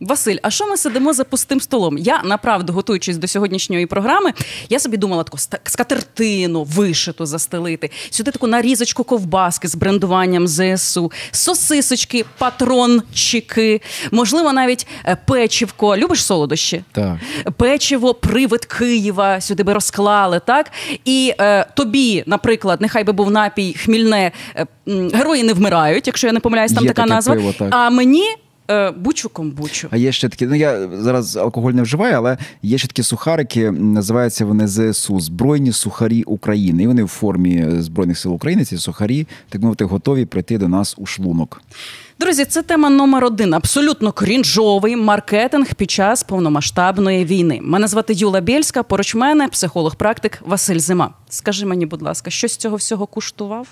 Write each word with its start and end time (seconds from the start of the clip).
Василь, 0.00 0.36
а 0.42 0.50
що 0.50 0.66
ми 0.66 0.76
сидимо 0.76 1.12
за 1.12 1.24
пустим 1.24 1.60
столом? 1.60 1.98
Я 1.98 2.22
направду 2.24 2.72
готуючись 2.72 3.16
до 3.16 3.28
сьогоднішньої 3.28 3.86
програми, 3.86 4.32
я 4.68 4.78
собі 4.78 4.96
думала 4.96 5.22
таку 5.22 5.38
скатертину 5.64 6.62
вишиту 6.64 7.26
застелити. 7.26 7.90
Сюди 8.10 8.30
таку 8.30 8.46
нарізочку 8.46 9.04
ковбаски 9.04 9.68
з 9.68 9.74
брендуванням 9.74 10.48
ЗСУ, 10.48 11.12
сосисочки, 11.30 12.24
патрончики, 12.38 13.80
можливо, 14.10 14.52
навіть 14.52 14.86
е, 15.04 15.16
печівко. 15.26 15.96
Любиш 15.96 16.24
солодощі? 16.24 16.84
Так. 16.92 17.16
Печиво, 17.56 18.14
привид 18.14 18.64
Києва 18.64 19.40
сюди 19.40 19.62
би 19.62 19.72
розклали, 19.72 20.40
так? 20.46 20.70
І 21.04 21.34
е, 21.40 21.66
тобі, 21.74 22.22
наприклад, 22.26 22.80
нехай 22.80 23.04
би 23.04 23.12
був 23.12 23.30
напій 23.30 23.74
хмільне, 23.74 24.32
е, 24.56 24.66
герої 25.14 25.42
не 25.42 25.52
вмирають, 25.52 26.06
якщо 26.06 26.26
я 26.26 26.32
не 26.32 26.40
помиляюсь, 26.40 26.72
там 26.72 26.84
Є 26.84 26.90
така 26.90 27.02
таке 27.02 27.14
назва. 27.14 27.34
пиво, 27.34 27.54
так. 27.58 27.68
А 27.70 27.90
мені. 27.90 28.24
Е, 28.70 28.90
бучу 28.90 29.28
комбучу. 29.28 29.88
А 29.90 29.96
є 29.96 30.12
ще 30.12 30.28
такі, 30.28 30.46
ну 30.46 30.54
я 30.54 30.88
зараз 30.92 31.36
алкоголь 31.36 31.72
не 31.72 31.82
вживаю, 31.82 32.16
але 32.16 32.38
є 32.62 32.78
ще 32.78 32.88
такі 32.88 33.02
сухарики, 33.02 33.70
називаються 33.70 34.44
вони 34.44 34.68
ЗСУ 34.68 35.20
Збройні 35.20 35.72
сухарі 35.72 36.22
України. 36.22 36.82
І 36.82 36.86
вони 36.86 37.04
в 37.04 37.08
формі 37.08 37.66
Збройних 37.78 38.18
сил 38.18 38.34
України, 38.34 38.64
ці 38.64 38.78
сухарі, 38.78 39.26
так 39.48 39.62
мовити, 39.62 39.84
готові 39.84 40.24
прийти 40.24 40.58
до 40.58 40.68
нас 40.68 40.94
у 40.98 41.06
шлунок. 41.06 41.62
Друзі, 42.20 42.44
це 42.44 42.62
тема 42.62 42.90
номер 42.90 43.24
один. 43.24 43.54
Абсолютно 43.54 44.12
крінжовий 44.12 44.96
маркетинг 44.96 45.74
під 45.74 45.90
час 45.90 46.22
повномасштабної 46.22 47.24
війни. 47.24 47.60
Мене 47.62 47.88
звати 47.88 48.12
Юла 48.12 48.40
Бєльська, 48.40 48.82
поруч 48.82 49.14
мене, 49.14 49.48
психолог-практик 49.48 50.42
Василь 50.46 50.78
Зима. 50.78 51.10
Скажи 51.28 51.66
мені, 51.66 51.86
будь 51.86 52.02
ласка, 52.02 52.30
що 52.30 52.48
з 52.48 52.56
цього 52.56 52.76
всього 52.76 53.06
куштував? 53.06 53.66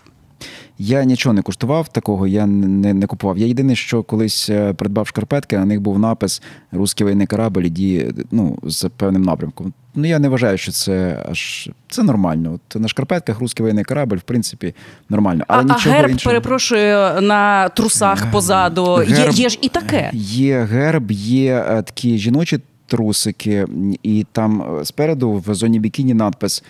Я 0.78 1.04
нічого 1.04 1.32
не 1.32 1.42
куштував 1.42 1.88
такого, 1.88 2.26
я 2.26 2.46
не 2.46 2.94
не 2.94 3.06
купував. 3.06 3.38
Я 3.38 3.46
єдине, 3.46 3.76
що 3.76 4.02
колись 4.02 4.50
е, 4.50 4.72
придбав 4.72 5.06
шкарпетки, 5.06 5.58
на 5.58 5.64
них 5.64 5.80
був 5.80 5.98
напис 5.98 6.42
Руський 6.72 7.04
воєнний 7.04 7.26
корабль 7.26 7.62
іді 7.62 8.14
ну, 8.30 8.58
з 8.62 8.90
певним 8.96 9.22
напрямком. 9.22 9.72
Ну 9.94 10.06
я 10.06 10.18
не 10.18 10.28
вважаю, 10.28 10.58
що 10.58 10.72
це 10.72 11.24
аж 11.30 11.70
це 11.88 12.02
нормально. 12.02 12.52
От 12.54 12.80
на 12.80 12.88
шкарпетках 12.88 13.40
русський 13.40 13.62
воєнний 13.62 13.84
корабль, 13.84 14.16
в 14.16 14.22
принципі, 14.22 14.74
нормально. 15.08 15.44
Але 15.48 15.60
а, 15.60 15.74
нічого 15.74 15.94
а 15.94 15.98
герб, 15.98 16.10
іншого... 16.10 16.32
перепрошую, 16.32 17.20
на 17.20 17.68
трусах 17.68 18.30
позаду. 18.30 18.94
Герб, 18.94 19.34
є, 19.34 19.42
є 19.42 19.48
ж 19.48 19.58
і 19.62 19.68
таке. 19.68 20.10
Є 20.14 20.64
герб, 20.64 21.10
є 21.10 21.66
е, 21.68 21.82
такі 21.82 22.18
жіночі 22.18 22.60
трусики, 22.86 23.66
і 24.02 24.26
там 24.32 24.78
е, 24.80 24.84
спереду 24.84 25.32
в 25.46 25.54
зоні 25.54 25.80
бікіні 25.80 26.14
надпис. 26.14 26.64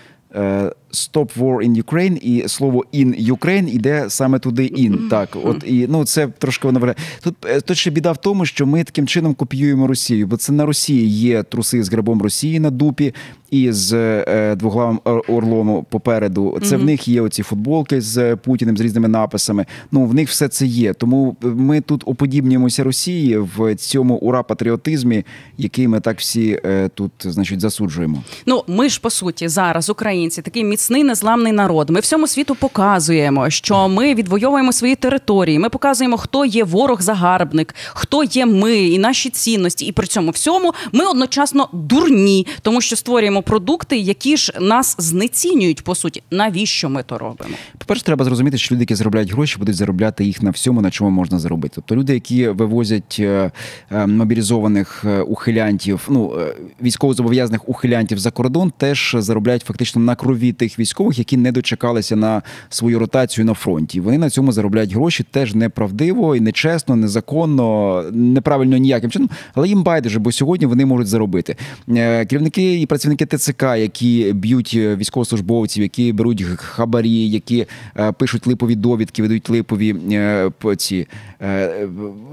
Stop 0.94 1.38
War 1.38 1.68
in 1.68 1.84
Ukraine 1.84 2.18
і 2.18 2.48
слово 2.48 2.84
in 2.94 3.32
Ukraine 3.32 3.68
іде 3.68 4.04
саме 4.08 4.38
туди 4.38 4.62
in. 4.62 5.08
Так, 5.08 5.28
от 5.44 5.64
і 5.66 5.86
ну 5.88 6.04
це 6.04 6.28
трошки 6.38 6.66
воно 6.68 6.94
Тут 7.22 7.34
е, 7.46 7.60
тут 7.60 7.76
ще 7.76 7.90
біда 7.90 8.12
в 8.12 8.16
тому, 8.16 8.46
що 8.46 8.66
ми 8.66 8.84
таким 8.84 9.06
чином 9.06 9.34
копіюємо 9.34 9.86
Росію, 9.86 10.26
бо 10.26 10.36
це 10.36 10.52
на 10.52 10.66
Росії 10.66 11.08
є 11.08 11.42
труси 11.42 11.82
з 11.82 11.88
грибом 11.88 12.22
Росії 12.22 12.60
на 12.60 12.70
дупі 12.70 13.14
і 13.54 13.72
з 13.72 13.92
е, 13.92 14.56
двоглавим 14.56 15.00
орлом 15.04 15.86
попереду. 15.90 16.58
Це 16.62 16.76
mm-hmm. 16.76 16.80
в 16.80 16.84
них 16.84 17.08
є 17.08 17.20
оці 17.20 17.42
футболки 17.42 18.00
з 18.00 18.36
Путіним 18.36 18.76
з 18.76 18.80
різними 18.80 19.08
написами. 19.08 19.66
Ну 19.92 20.04
в 20.04 20.14
них 20.14 20.28
все 20.28 20.48
це 20.48 20.66
є. 20.66 20.92
Тому 20.92 21.36
ми 21.42 21.80
тут 21.80 22.02
уподібнюємося 22.06 22.84
Росії 22.84 23.38
в 23.38 23.74
цьому 23.74 24.16
ура-патріотизмі, 24.16 25.24
який 25.58 25.88
ми 25.88 26.00
так 26.00 26.18
всі 26.18 26.60
е, 26.64 26.88
тут, 26.94 27.12
значить, 27.20 27.60
засуджуємо. 27.60 28.22
Ну 28.46 28.62
ми 28.66 28.88
ж 28.88 29.00
по 29.00 29.10
суті 29.10 29.48
зараз 29.48 29.90
українці 29.90 30.42
такий 30.42 30.64
міцний 30.64 30.83
міцний 30.84 31.04
незламний 31.04 31.52
народ. 31.52 31.90
Ми 31.90 32.00
всьому 32.00 32.26
світу 32.26 32.54
показуємо, 32.54 33.50
що 33.50 33.88
ми 33.88 34.14
відвоюємо 34.14 34.72
свої 34.72 34.94
території. 34.94 35.58
Ми 35.58 35.68
показуємо, 35.68 36.16
хто 36.16 36.44
є 36.44 36.64
ворог-загарбник, 36.64 37.74
хто 37.94 38.24
є 38.24 38.46
ми 38.46 38.76
і 38.76 38.98
наші 38.98 39.30
цінності. 39.30 39.86
І 39.86 39.92
при 39.92 40.06
цьому 40.06 40.30
всьому 40.30 40.74
ми 40.92 41.06
одночасно 41.06 41.68
дурні, 41.72 42.46
тому 42.62 42.80
що 42.80 42.96
створюємо 42.96 43.42
продукти, 43.42 43.96
які 43.96 44.36
ж 44.36 44.52
нас 44.60 44.96
знецінюють. 44.98 45.84
По 45.84 45.94
суті, 45.94 46.22
навіщо 46.30 46.88
ми 46.88 47.02
то 47.02 47.18
робимо? 47.18 47.54
По 47.78 47.84
перше, 47.84 48.04
треба 48.04 48.24
зрозуміти, 48.24 48.58
що 48.58 48.74
люди, 48.74 48.82
які 48.82 48.94
заробляють 48.94 49.32
гроші, 49.32 49.58
будуть 49.58 49.76
заробляти 49.76 50.24
їх 50.24 50.42
на 50.42 50.50
всьому, 50.50 50.82
на 50.82 50.90
чому 50.90 51.10
можна 51.10 51.38
заробити. 51.38 51.72
Тобто 51.74 51.96
люди, 51.96 52.14
які 52.14 52.48
вивозять 52.48 53.16
е, 53.20 53.50
е, 53.90 54.06
мобілізованих 54.06 55.04
е, 55.04 55.20
ухилянтів, 55.20 56.06
ну 56.08 56.38
військовозобов'язаних 56.82 57.68
ухилянтів 57.68 58.18
за 58.18 58.30
кордон, 58.30 58.72
теж 58.76 59.16
заробляють 59.18 59.62
фактично 59.62 60.02
на 60.02 60.16
крові 60.16 60.52
тих 60.52 60.73
тих 60.74 60.78
військових, 60.78 61.18
які 61.18 61.36
не 61.36 61.52
дочекалися 61.52 62.16
на 62.16 62.42
свою 62.68 62.98
ротацію 62.98 63.44
на 63.44 63.54
фронті. 63.54 64.00
Вони 64.00 64.18
на 64.18 64.30
цьому 64.30 64.52
заробляють 64.52 64.94
гроші 64.94 65.24
теж 65.30 65.54
неправдиво 65.54 66.36
і 66.36 66.40
нечесно, 66.40 66.96
незаконно, 66.96 68.02
неправильно 68.12 68.76
ніяким 68.76 69.10
чином, 69.10 69.30
але 69.54 69.68
їм 69.68 69.82
байдуже, 69.82 70.18
бо 70.18 70.32
сьогодні 70.32 70.66
вони 70.66 70.86
можуть 70.86 71.06
заробити. 71.06 71.56
Е, 71.88 72.26
керівники 72.26 72.80
і 72.80 72.86
працівники 72.86 73.26
ТЦК, 73.26 73.62
які 73.62 74.32
б'ють 74.34 74.74
військовослужбовців, 74.74 75.82
які 75.82 76.12
беруть 76.12 76.42
хабарі, 76.56 77.28
які 77.28 77.66
е, 77.96 78.12
пишуть 78.12 78.46
липові 78.46 78.74
довідки, 78.74 79.22
ведуть 79.22 79.50
липові 79.50 79.96
е, 80.12 80.50
ці 80.76 81.06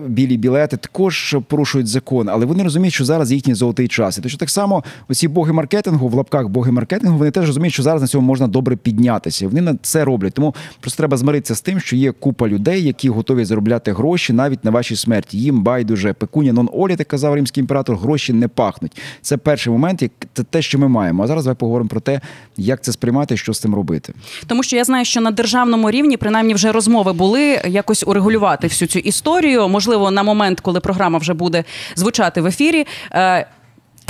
білі 0.08 0.38
білети, 0.38 0.78
також 0.78 1.38
порушують 1.48 1.88
закон, 1.88 2.30
але 2.30 2.46
вони 2.46 2.64
розуміють, 2.64 2.94
що 2.94 3.06
зараз 3.06 3.32
їхній 3.32 3.54
золотий 3.54 3.88
час. 3.88 4.18
І 4.18 4.22
то 4.22 4.30
що 4.30 4.38
так 4.38 4.50
само 4.50 4.84
оці 5.10 5.28
боги 5.28 5.54
маркетингу 5.54 6.08
в 6.08 6.14
лапках 6.14 6.48
боги 6.48 6.72
маркетингу, 6.72 7.18
вони 7.18 7.32
теж 7.32 7.48
розуміють, 7.48 7.74
що 7.74 7.84
зараз 7.84 8.02
на 8.02 8.08
цьому 8.08 8.28
можна 8.32 8.48
добре 8.48 8.76
піднятися. 8.76 9.48
Вони 9.48 9.62
на 9.62 9.76
це 9.82 10.06
роблять. 10.06 10.34
Тому 10.34 10.56
просто 10.80 10.98
треба 10.98 11.18
змиритися 11.18 11.56
з 11.56 11.62
тим, 11.62 11.80
що 11.80 11.96
є 11.96 12.12
купа 12.12 12.48
людей, 12.48 12.84
які 12.84 13.10
готові 13.10 13.46
заробляти 13.46 13.94
гроші 13.94 14.34
навіть 14.34 14.66
на 14.66 14.72
вашій 14.72 14.96
смерті. 14.96 15.38
Їм 15.38 15.64
байдуже 15.64 16.14
пекуня 16.14 16.54
нон 16.54 16.70
олі, 16.74 16.96
як 17.00 17.08
казав 17.08 17.34
римський 17.34 17.62
імператор, 17.62 17.98
гроші 17.98 18.34
не 18.34 18.48
пахнуть. 18.48 19.02
Це 19.22 19.38
перший 19.38 19.74
момент, 19.74 20.02
як 20.02 20.12
це 20.34 20.44
те, 20.44 20.62
що 20.62 20.80
ми 20.80 20.88
маємо. 20.88 21.24
А 21.24 21.28
зараз 21.28 21.44
давай 21.44 21.56
поговоримо 21.56 21.90
про 21.90 22.00
те, 22.00 22.22
як 22.58 22.84
це 22.84 22.92
сприймати, 22.92 23.38
що 23.38 23.54
з 23.54 23.60
цим 23.60 23.76
робити. 23.76 24.14
Тому 24.48 24.64
що 24.64 24.76
я 24.76 24.84
знаю, 24.84 25.06
що 25.06 25.22
на 25.22 25.32
державному 25.32 25.92
рівні 25.92 26.18
принаймні 26.18 26.54
вже 26.54 26.72
розмови 26.72 27.14
були 27.14 27.62
якось 27.68 28.04
урегулювати 28.08 28.68
всю 28.68 28.90
цю 28.90 29.00
історію. 29.00 29.68
Можливо, 29.68 30.12
на 30.12 30.24
момент, 30.24 30.60
коли 30.60 30.80
програма 30.80 31.20
вже 31.20 31.34
буде 31.34 31.64
звучати 31.96 32.42
в 32.42 32.46
ефірі. 32.46 32.86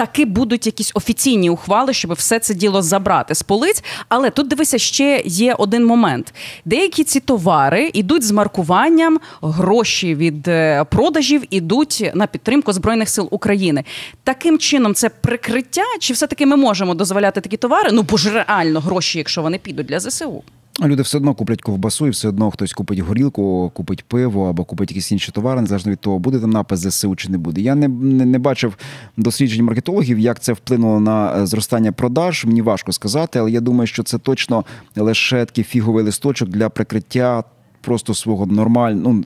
Таки 0.01 0.25
будуть 0.25 0.66
якісь 0.66 0.91
офіційні 0.94 1.50
ухвали, 1.50 1.94
щоб 1.94 2.13
все 2.13 2.39
це 2.39 2.53
діло 2.53 2.81
забрати 2.81 3.35
з 3.35 3.44
полиць. 3.44 3.84
Але 4.09 4.29
тут 4.29 4.47
дивися, 4.47 4.78
ще 4.78 5.22
є 5.25 5.53
один 5.53 5.85
момент: 5.85 6.34
деякі 6.66 7.03
ці 7.03 7.19
товари 7.19 7.91
йдуть 7.94 8.23
з 8.23 8.31
маркуванням, 8.31 9.19
гроші 9.41 10.16
від 10.16 10.47
е, 10.47 10.84
продажів 10.84 11.44
ідуть 11.50 12.12
на 12.13 12.28
підтримку 12.28 12.73
збройних 12.73 13.09
сил 13.09 13.28
України. 13.31 13.84
Таким 14.23 14.59
чином, 14.59 14.94
це 14.94 15.09
прикриття, 15.09 15.85
чи 16.00 16.13
все 16.13 16.28
таки 16.28 16.45
ми 16.45 16.56
можемо 16.56 16.94
дозволяти 16.94 17.41
такі 17.41 17.57
товари? 17.57 17.89
Ну 17.94 18.01
бо 18.01 18.18
ж 18.18 18.33
реально 18.33 18.79
гроші, 18.79 19.18
якщо 19.18 19.41
вони 19.41 19.57
підуть 19.57 19.85
для 19.85 20.00
ЗСУ. 20.00 20.44
Люди 20.79 21.01
все 21.01 21.17
одно 21.17 21.33
куплять 21.33 21.61
ковбасу, 21.61 22.07
і 22.07 22.09
все 22.09 22.27
одно 22.27 22.51
хтось 22.51 22.73
купить 22.73 22.99
горілку, 22.99 23.71
купить 23.73 24.03
пиво 24.03 24.49
або 24.49 24.63
купить 24.63 24.91
якісь 24.91 25.11
інші 25.11 25.31
товари, 25.31 25.61
незалежно 25.61 25.91
від 25.91 25.99
того, 25.99 26.19
буде 26.19 26.39
там 26.39 26.49
напис 26.49 26.79
ЗСУ 26.79 27.15
чи 27.15 27.29
не 27.29 27.37
буде. 27.37 27.61
Я 27.61 27.75
не, 27.75 27.87
не 27.87 28.25
не, 28.25 28.39
бачив 28.39 28.77
досліджень 29.17 29.65
маркетологів, 29.65 30.19
як 30.19 30.39
це 30.39 30.53
вплинуло 30.53 30.99
на 30.99 31.37
е, 31.37 31.45
зростання 31.45 31.91
продаж. 31.91 32.45
Мені 32.45 32.61
важко 32.61 32.91
сказати, 32.91 33.39
але 33.39 33.51
я 33.51 33.59
думаю, 33.59 33.87
що 33.87 34.03
це 34.03 34.17
точно 34.17 34.65
лише 34.95 35.45
такий 35.45 35.63
фіговий 35.63 36.03
листочок 36.03 36.49
для 36.49 36.69
прикриття 36.69 37.43
просто 37.81 38.13
свого 38.13 38.45
нормального. 38.45 39.13
Ну, 39.13 39.23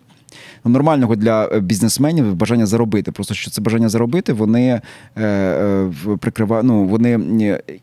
нормального 0.70 1.16
для 1.16 1.46
е, 1.46 1.59
бізнесменів 1.59 2.36
бажання 2.36 2.66
заробити. 2.66 3.12
Просто 3.12 3.34
що 3.34 3.52
це 3.52 3.62
бажання 3.62 3.90
заробити, 3.90 4.34
вони 4.34 4.81
е, 5.16 5.22
е, 5.22 5.92
прикривають, 6.20 6.68
ну 6.68 6.84
вони 6.84 7.20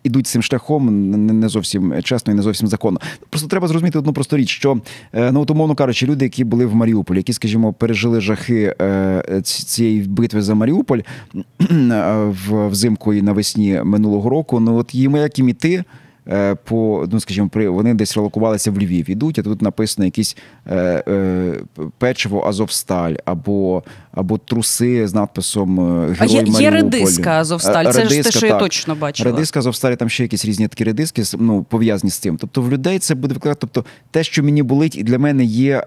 ідуть 0.04 0.26
цим 0.26 0.43
шляхом 0.43 1.10
не 1.41 1.48
зовсім 1.48 2.03
чесно 2.03 2.32
і 2.32 2.37
не 2.37 2.42
зовсім 2.42 2.69
законно. 2.69 3.00
Просто 3.31 3.48
треба 3.48 3.69
зрозуміти 3.69 3.98
одну 3.98 4.12
просту 4.12 4.37
річ, 4.37 4.48
що 4.48 4.81
ну 5.12 5.41
от, 5.41 5.50
умовно 5.50 5.75
кажучи, 5.75 6.06
люди, 6.06 6.25
які 6.25 6.44
були 6.44 6.66
в 6.66 6.75
Маріуполі, 6.75 7.16
які, 7.16 7.32
скажімо, 7.32 7.72
пережили 7.72 8.21
жахи 8.21 8.75
цієї 9.42 10.03
битви 10.03 10.42
за 10.42 10.54
Маріуполь 10.54 11.00
взимку 12.51 13.15
і 13.15 13.22
навесні 13.22 13.80
минулого 13.84 14.30
року. 14.30 14.60
Ну 14.60 14.77
от 14.77 14.95
їм 14.95 15.16
як 15.16 15.39
іти. 15.39 15.84
Е, 16.28 16.54
по 16.54 17.07
ну, 17.13 17.21
скажімо, 17.21 17.48
при 17.48 17.69
вони 17.69 17.95
десь 17.95 18.16
релокувалися 18.16 18.71
в 18.71 18.78
Львів. 18.78 19.10
Ідуть, 19.10 19.39
а 19.39 19.42
тут 19.42 19.63
написано 19.63 20.04
якісь 20.04 20.36
е, 20.66 21.04
е, 21.09 21.60
печиво 21.98 22.45
Азовсталь 22.47 23.15
або 23.24 23.83
або 24.13 24.39
труси 24.39 25.09
з 25.09 25.15
надписом 25.15 25.80
е, 25.80 26.16
Герой 26.21 26.39
А 26.39 26.60
є, 26.60 26.63
є 26.63 26.71
редиска 26.71 27.30
Азовсталь. 27.30 27.84
Це 27.84 28.01
редиска, 28.01 28.22
ж 28.22 28.22
те, 28.22 28.30
що 28.30 28.41
так. 28.41 28.51
я 28.51 28.59
точно 28.59 28.95
бачила. 28.95 29.30
Редиска 29.30 29.59
Азовсталі, 29.59 29.97
там 29.97 30.09
ще 30.09 30.22
якісь 30.22 30.45
різні 30.45 30.69
такі 30.69 30.84
редиски 30.84 31.22
ну, 31.39 31.63
пов'язані 31.63 32.10
з 32.10 32.19
цим. 32.19 32.36
Тобто 32.36 32.63
в 32.63 32.71
людей 32.71 32.98
це 32.98 33.15
буде 33.15 33.34
викликати. 33.34 33.59
Тобто 33.60 33.91
те, 34.10 34.25
що 34.25 34.42
мені 34.42 34.63
болить, 34.63 34.97
і 34.97 35.03
для 35.03 35.18
мене 35.18 35.45
є 35.45 35.84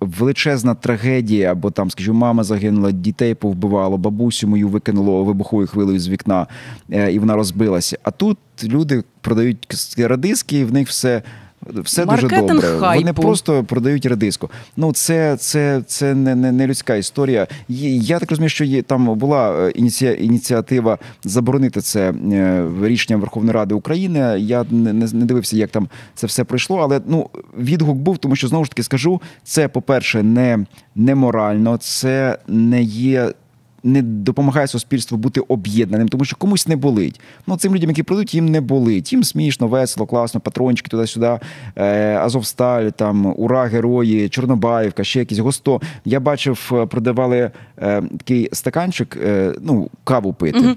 величезна 0.00 0.74
трагедія, 0.74 1.54
бо 1.54 1.70
там, 1.70 1.90
скажімо, 1.90 2.18
мама 2.18 2.44
загинула, 2.44 2.92
дітей 2.92 3.34
повбивало, 3.34 3.98
бабусю 3.98 4.48
мою 4.48 4.68
викинуло 4.68 5.24
вибуховою 5.24 5.68
хвилею 5.68 6.00
з 6.00 6.08
вікна, 6.08 6.46
е, 6.92 7.12
і 7.12 7.18
вона 7.18 7.36
розбилася. 7.36 7.98
А 8.02 8.10
тут 8.10 8.38
люди 8.64 9.04
продають 9.20 9.68
радиски, 9.98 10.58
і 10.58 10.64
в 10.64 10.72
них 10.72 10.88
все 10.88 11.22
Все 11.66 12.04
Маркетинг 12.04 12.46
дуже 12.46 12.66
добре. 12.66 12.80
хайпу. 12.80 13.00
Вони 13.00 13.12
просто 13.12 13.64
продають 13.64 14.06
редиску. 14.06 14.50
Ну 14.76 14.92
це, 14.92 15.36
це, 15.36 15.82
це 15.86 16.14
не, 16.14 16.34
не, 16.34 16.52
не 16.52 16.66
людська 16.66 16.94
історія. 16.94 17.46
Я 17.68 18.18
так 18.18 18.30
розумію, 18.30 18.48
що 18.48 18.64
є 18.64 18.82
там 18.82 19.18
була 19.18 19.66
е, 19.66 19.70
ініці- 19.70 20.16
ініціатива 20.20 20.98
заборонити 21.24 21.80
це 21.80 22.10
е, 22.32 22.68
рішенням 22.82 23.20
Верховної 23.20 23.54
Ради 23.54 23.74
України. 23.74 24.36
Я 24.38 24.64
не, 24.70 24.92
не, 24.92 25.06
не 25.12 25.24
дивився, 25.24 25.56
як 25.56 25.70
там 25.70 25.88
це 26.14 26.26
все 26.26 26.44
пройшло, 26.44 26.76
але 26.76 27.00
ну 27.06 27.30
відгук 27.58 27.96
був, 27.96 28.18
тому 28.18 28.36
що 28.36 28.48
знову 28.48 28.64
ж 28.64 28.70
таки 28.70 28.82
скажу, 28.82 29.20
це 29.44 29.68
по-перше, 29.68 30.22
не, 30.22 30.66
не 30.94 31.14
морально, 31.14 31.76
це 31.76 32.38
не 32.48 32.82
є. 32.82 33.32
Не 33.82 34.02
допомагає 34.02 34.66
суспільству 34.66 35.18
бути 35.18 35.40
об'єднаним, 35.40 36.08
тому 36.08 36.24
що 36.24 36.36
комусь 36.36 36.68
не 36.68 36.76
болить. 36.76 37.20
Ну 37.46 37.56
цим 37.56 37.74
людям, 37.74 37.90
які 37.90 38.02
прийдуть, 38.02 38.34
їм 38.34 38.48
не 38.48 38.60
болить. 38.60 39.12
Їм 39.12 39.24
смішно, 39.24 39.68
весело, 39.68 40.06
класно, 40.06 40.40
патрончики 40.40 40.88
туди-сюди, 40.88 41.38
е, 41.76 42.16
Азовсталь, 42.16 42.88
там 42.88 43.34
Ура, 43.36 43.64
герої, 43.64 44.28
Чорнобаївка, 44.28 45.04
ще 45.04 45.18
якісь 45.18 45.38
госто. 45.38 45.80
Я 46.04 46.20
бачив, 46.20 46.70
е, 46.72 46.86
продавали 46.86 47.50
е, 47.78 48.02
такий 48.18 48.48
стаканчик, 48.52 49.18
е, 49.22 49.54
ну 49.60 49.90
каву 50.04 50.32
пити. 50.32 50.76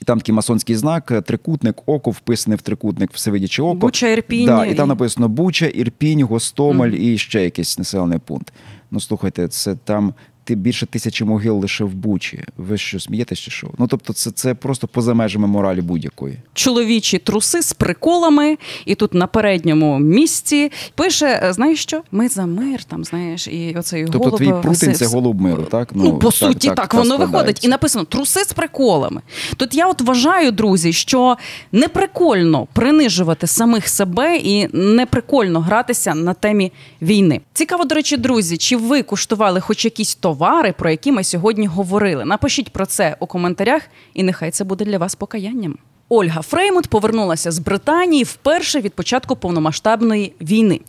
І 0.00 0.04
там 0.04 0.18
такий 0.18 0.34
масонський 0.34 0.76
знак, 0.76 1.22
трикутник, 1.26 1.76
око 1.86 2.10
вписане 2.10 2.56
в 2.56 2.62
трикутник, 2.62 3.12
всевидяче 3.12 3.62
око. 3.62 3.74
Буча, 3.74 4.08
Ірпінь 4.08 4.46
Да, 4.46 4.66
і 4.66 4.74
там 4.74 4.88
написано 4.88 5.28
Буча, 5.28 5.66
Ірпінь, 5.66 6.22
Гостомель 6.22 6.90
і 6.90 7.18
ще 7.18 7.44
якийсь 7.44 7.78
населений 7.78 8.18
пункт. 8.18 8.52
Ну 8.90 9.00
слухайте, 9.00 9.48
це 9.48 9.74
там 9.84 10.14
ти 10.44 10.54
більше 10.54 10.86
тисячі 10.86 11.24
могил 11.24 11.58
лише 11.58 11.84
в 11.84 11.94
Бучі. 11.94 12.44
Ви 12.56 12.78
що, 12.78 13.00
смієтесь 13.00 13.38
чи 13.38 13.50
що? 13.50 13.70
Ну 13.78 13.86
тобто, 13.86 14.12
це, 14.12 14.30
це 14.30 14.54
просто 14.54 14.88
поза 14.88 15.14
межами 15.14 15.46
моралі 15.46 15.80
будь-якої. 15.80 16.38
чоловічі 16.54 17.18
труси 17.18 17.62
з 17.62 17.72
приколами, 17.72 18.58
і 18.86 18.94
тут 18.94 19.14
на 19.14 19.26
передньому 19.26 19.98
місці 19.98 20.72
пише: 20.94 21.40
е, 21.44 21.52
знаєш 21.52 21.82
що? 21.82 22.02
Ми 22.10 22.28
за 22.28 22.46
мир, 22.46 22.84
там 22.84 23.04
знаєш, 23.04 23.48
і 23.48 23.74
оцей 23.78 24.04
Тобто 24.04 24.18
голуб 24.18 24.38
твій 24.38 24.48
Прутин 24.48 24.70
Василь- 24.70 24.92
це 24.92 25.06
голуб 25.06 25.40
миру, 25.40 25.66
так? 25.70 25.88
Ну, 25.94 26.18
по 26.18 26.32
суті, 26.32 26.70
так, 26.76 26.94
воно 26.94 27.16
виходить. 27.16 27.64
І 27.64 27.68
написано 27.68 28.04
труси 28.04 28.44
з 28.44 28.52
приколами. 28.52 29.22
Тут 29.56 29.74
я 29.74 29.86
от 29.86 30.00
вважаю, 30.02 30.50
друзі, 30.50 30.92
що 30.92 31.36
не 31.72 31.88
прикольно 31.88 32.66
принижувати 32.72 33.46
самих 33.46 33.88
себе 33.88 34.36
і 34.36 34.68
не 34.76 35.06
прикольно 35.06 35.60
гратися 35.60 36.14
на 36.14 36.34
темі 36.34 36.72
війни. 37.02 37.40
Цікаво, 37.52 37.84
до 37.84 37.94
речі, 37.94 38.16
друзі, 38.16 38.56
чи 38.56 38.76
ви 38.76 39.02
куштували 39.02 39.60
хоч 39.60 39.84
якісь 39.84 40.14
товари, 40.34 40.72
про 40.72 40.90
які 40.90 41.12
ми 41.12 41.24
сьогодні 41.24 41.66
говорили? 41.66 42.24
Напишіть 42.24 42.72
про 42.72 42.86
це 42.86 43.16
у 43.20 43.26
коментарях, 43.26 43.82
і 44.14 44.22
нехай 44.22 44.50
це 44.50 44.64
буде 44.64 44.84
для 44.84 44.98
вас 44.98 45.14
покаянням. 45.14 45.78
Ольга 46.08 46.42
Фреймут 46.42 46.86
повернулася 46.86 47.50
з 47.50 47.58
Британії 47.58 48.24
вперше 48.24 48.80
від 48.80 48.94
початку 48.94 49.36
повномасштабної 49.36 50.34
війни. 50.40 50.80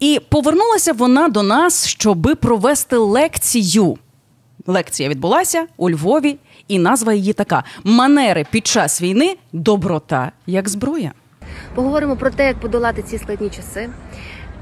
І 0.00 0.20
повернулася 0.28 0.92
вона 0.92 1.28
до 1.28 1.42
нас, 1.42 1.86
щоби 1.86 2.34
провести 2.34 2.96
лекцію. 2.96 3.98
Лекція 4.66 5.08
відбулася 5.08 5.66
у 5.76 5.90
Львові, 5.90 6.36
і 6.68 6.78
назва 6.78 7.12
її 7.12 7.32
така: 7.32 7.64
Манери 7.84 8.46
під 8.50 8.66
час 8.66 9.02
війни 9.02 9.36
доброта 9.52 10.32
як 10.46 10.68
зброя. 10.68 11.12
Поговоримо 11.74 12.16
про 12.16 12.30
те, 12.30 12.46
як 12.46 12.60
подолати 12.60 13.02
ці 13.02 13.18
складні 13.18 13.50
часи. 13.50 13.90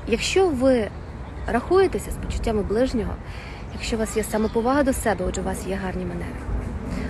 Якщо 0.08 0.48
ви 0.48 0.88
рахуєтеся 1.46 2.10
з 2.10 2.26
почуттями 2.26 2.62
ближнього, 2.62 3.14
якщо 3.86 3.96
у 3.96 4.00
вас 4.00 4.16
є 4.16 4.24
самоповага 4.24 4.82
до 4.82 4.92
себе, 4.92 5.24
отже, 5.28 5.40
у 5.40 5.44
вас 5.44 5.58
є 5.68 5.78
гарні 5.84 6.04
манери. 6.04 6.36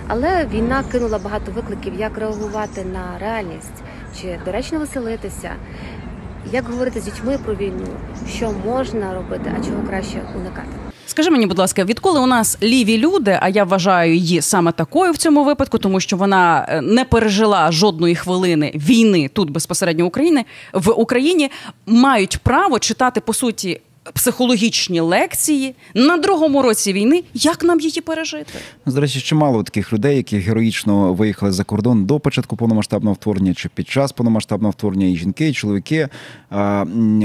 Але 0.07 0.45
війна 0.45 0.83
кинула 0.91 1.17
багато 1.17 1.51
викликів, 1.51 1.93
як 1.99 2.17
реагувати 2.17 2.85
на 2.85 3.19
реальність, 3.19 3.83
чи 4.21 4.39
доречно 4.45 4.79
веселитися, 4.79 5.51
як 6.51 6.65
говорити 6.69 6.99
з 6.99 7.03
дітьми 7.03 7.37
про 7.45 7.55
війну, 7.55 7.87
що 8.29 8.51
можна 8.65 9.13
робити, 9.13 9.53
а 9.59 9.65
чого 9.65 9.83
краще 9.89 10.21
уникати. 10.35 10.67
Скажи 11.05 11.31
мені, 11.31 11.45
будь 11.45 11.59
ласка, 11.59 11.83
відколи 11.83 12.19
у 12.19 12.25
нас 12.25 12.57
ліві 12.63 12.97
люди, 12.97 13.39
а 13.41 13.49
я 13.49 13.63
вважаю 13.63 14.15
її 14.15 14.41
саме 14.41 14.71
такою 14.71 15.11
в 15.11 15.17
цьому 15.17 15.43
випадку, 15.43 15.77
тому 15.77 15.99
що 15.99 16.17
вона 16.17 16.65
е, 16.69 16.81
не 16.81 17.05
пережила 17.05 17.71
жодної 17.71 18.15
хвилини 18.15 18.71
війни 18.75 19.29
тут 19.33 19.49
безпосередньо 19.49 20.05
України 20.05 20.45
в 20.73 20.91
Україні, 20.91 21.51
мають 21.85 22.37
право 22.37 22.79
читати 22.79 23.21
по 23.21 23.33
суті 23.33 23.81
психологічні 24.13 24.99
лекції 24.99 25.75
на 25.93 26.17
другому 26.17 26.61
році 26.61 26.93
війни. 26.93 27.23
Як 27.33 27.63
нам 27.63 27.79
її 27.79 28.01
пережити? 28.01 28.53
До 28.85 29.01
речі, 29.01 29.21
чимало 29.21 29.63
таких 29.63 29.93
людей, 29.93 30.17
які 30.17 30.37
героїчно 30.37 31.13
виїхали 31.13 31.51
за 31.51 31.63
кордон 31.63 32.05
до 32.05 32.19
початку 32.19 32.57
повномасштабного 32.57 33.13
вторгнення 33.13 33.53
чи 33.53 33.69
під 33.69 33.89
час 33.89 34.11
повномасштабного 34.11 34.71
вторгнення, 34.71 35.11
і 35.11 35.15
жінки, 35.15 35.49
і 35.49 35.53
чоловіки. 35.53 36.07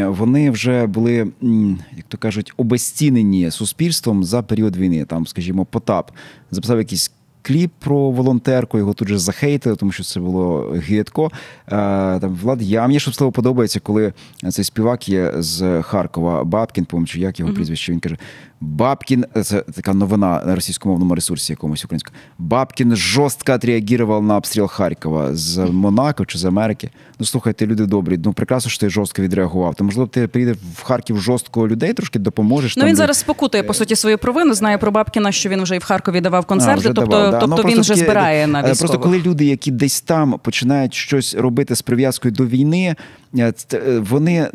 Вони 0.06 0.50
вже 0.50 0.86
були, 0.86 1.32
як 1.96 2.06
то 2.08 2.18
кажуть, 2.18 2.52
обезцінені 2.56 3.50
суспільством 3.50 4.24
за 4.24 4.42
період 4.42 4.76
війни. 4.76 5.04
Там, 5.04 5.26
скажімо, 5.26 5.64
Потап 5.64 6.10
записав 6.50 6.78
якийсь. 6.78 7.12
Кліп 7.42 7.70
про 7.78 8.10
волонтерку, 8.10 8.78
його 8.78 8.94
тут 8.94 9.08
же 9.08 9.18
захейтили, 9.18 9.76
тому 9.76 9.92
що 9.92 10.04
це 10.04 10.20
було 10.20 10.60
гидко. 10.74 11.30
Е, 11.66 11.70
Там 12.20 12.38
Влад 12.42 12.62
Я. 12.62 12.86
Мені 12.86 13.00
що 13.00 13.12
слово 13.12 13.32
подобається, 13.32 13.80
коли 13.80 14.12
цей 14.50 14.64
співак 14.64 15.08
є 15.08 15.32
з 15.38 15.82
Харкова, 15.82 16.44
Бабкін, 16.44 16.84
по 16.84 17.04
чи 17.04 17.20
як 17.20 17.40
його 17.40 17.52
прізвище. 17.52 17.92
Він 17.92 18.00
каже: 18.00 18.16
Бабкін, 18.62 19.26
це 19.42 19.60
така 19.60 19.94
новина 19.94 20.42
на 20.46 20.54
російськомовному 20.54 21.14
ресурсі 21.14 21.52
якомусь 21.52 21.84
українському. 21.84 22.16
Бабкін 22.38 22.96
жорстко 22.96 23.52
відреагував 23.52 24.22
на 24.22 24.36
обстріл 24.36 24.66
Харкова 24.66 25.34
з 25.34 25.58
Монако 25.58 26.24
чи 26.24 26.38
з 26.38 26.44
Америки. 26.44 26.90
Ну 27.18 27.26
слухайте, 27.26 27.66
люди 27.66 27.86
добрі. 27.86 28.20
Ну 28.24 28.32
прекрасно, 28.32 28.70
що 28.70 28.80
ти 28.80 28.90
жорстко 28.90 29.22
відреагував. 29.22 29.74
То 29.74 29.84
можливо, 29.84 30.06
ти 30.06 30.28
приїдеш 30.28 30.56
в 30.74 30.82
Харків 30.82 31.20
жорстко 31.20 31.68
людей, 31.68 31.92
трошки 31.92 32.18
допоможеш. 32.18 32.76
Ну 32.76 32.80
там, 32.80 32.88
він 32.88 32.94
де- 32.94 32.98
зараз 32.98 33.18
спокутує 33.18 33.62
по 33.62 33.74
суті 33.74 33.96
свою 33.96 34.18
провину. 34.18 34.54
Знає 34.54 34.78
про 34.78 34.90
Бабкіна, 34.90 35.32
що 35.32 35.48
він 35.48 35.62
вже 35.62 35.76
і 35.76 35.78
в 35.78 35.84
Харкові 35.84 36.20
давав 36.20 36.44
концерти. 36.44 36.80
вже 36.80 36.88
тобто, 36.88 37.10
давав, 37.10 37.30
да. 37.30 37.38
тобто 37.38 37.62
Ну, 37.62 37.68
він 37.68 37.80
вже 37.80 37.94
збирає 37.94 38.46
на 38.46 38.58
е, 38.58 38.62
військових. 38.62 38.78
Просто 38.78 38.98
коли 38.98 39.18
люди, 39.18 39.44
які 39.44 39.70
десь 39.70 40.00
там 40.00 40.38
починають 40.42 40.94
щось 40.94 41.34
робити 41.34 41.76
з 41.76 41.82
прив'язкою 41.82 42.34
до 42.34 42.46
війни, 42.46 42.96
е, 43.38 43.52
е, 43.72 43.98
вони 43.98 44.48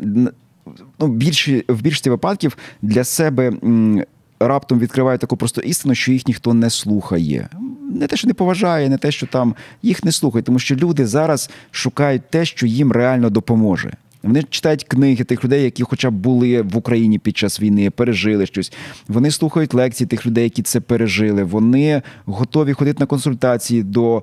ну, 0.98 1.08
більші, 1.08 1.64
в 1.68 1.82
більшості 1.82 2.10
випадків 2.10 2.56
для 2.82 3.04
себе 3.04 3.48
м, 3.48 4.04
раптом 4.40 4.78
відкривають 4.78 5.20
таку 5.20 5.36
просто 5.36 5.60
істину, 5.60 5.94
що 5.94 6.12
їх 6.12 6.26
ніхто 6.26 6.54
не 6.54 6.70
слухає. 6.70 7.48
Не 7.94 8.06
те, 8.06 8.16
що 8.16 8.28
не 8.28 8.34
поважає, 8.34 8.88
не 8.88 8.98
те, 8.98 9.10
що 9.10 9.26
там 9.26 9.54
їх 9.82 10.04
не 10.04 10.12
слухають, 10.12 10.46
тому 10.46 10.58
що 10.58 10.76
люди 10.76 11.06
зараз 11.06 11.50
шукають 11.70 12.30
те, 12.30 12.44
що 12.44 12.66
їм 12.66 12.92
реально 12.92 13.30
допоможе. 13.30 13.92
Вони 14.22 14.42
читають 14.42 14.84
книги 14.84 15.24
тих 15.24 15.44
людей, 15.44 15.64
які 15.64 15.82
хоча 15.82 16.10
б 16.10 16.14
були 16.14 16.62
в 16.62 16.76
Україні 16.76 17.18
під 17.18 17.36
час 17.36 17.60
війни, 17.60 17.90
пережили 17.90 18.46
щось. 18.46 18.72
Вони 19.08 19.30
слухають 19.30 19.74
лекції 19.74 20.06
тих 20.08 20.26
людей, 20.26 20.44
які 20.44 20.62
це 20.62 20.80
пережили. 20.80 21.44
Вони 21.44 22.02
готові 22.26 22.72
ходити 22.72 23.00
на 23.00 23.06
консультації 23.06 23.82
до 23.82 24.22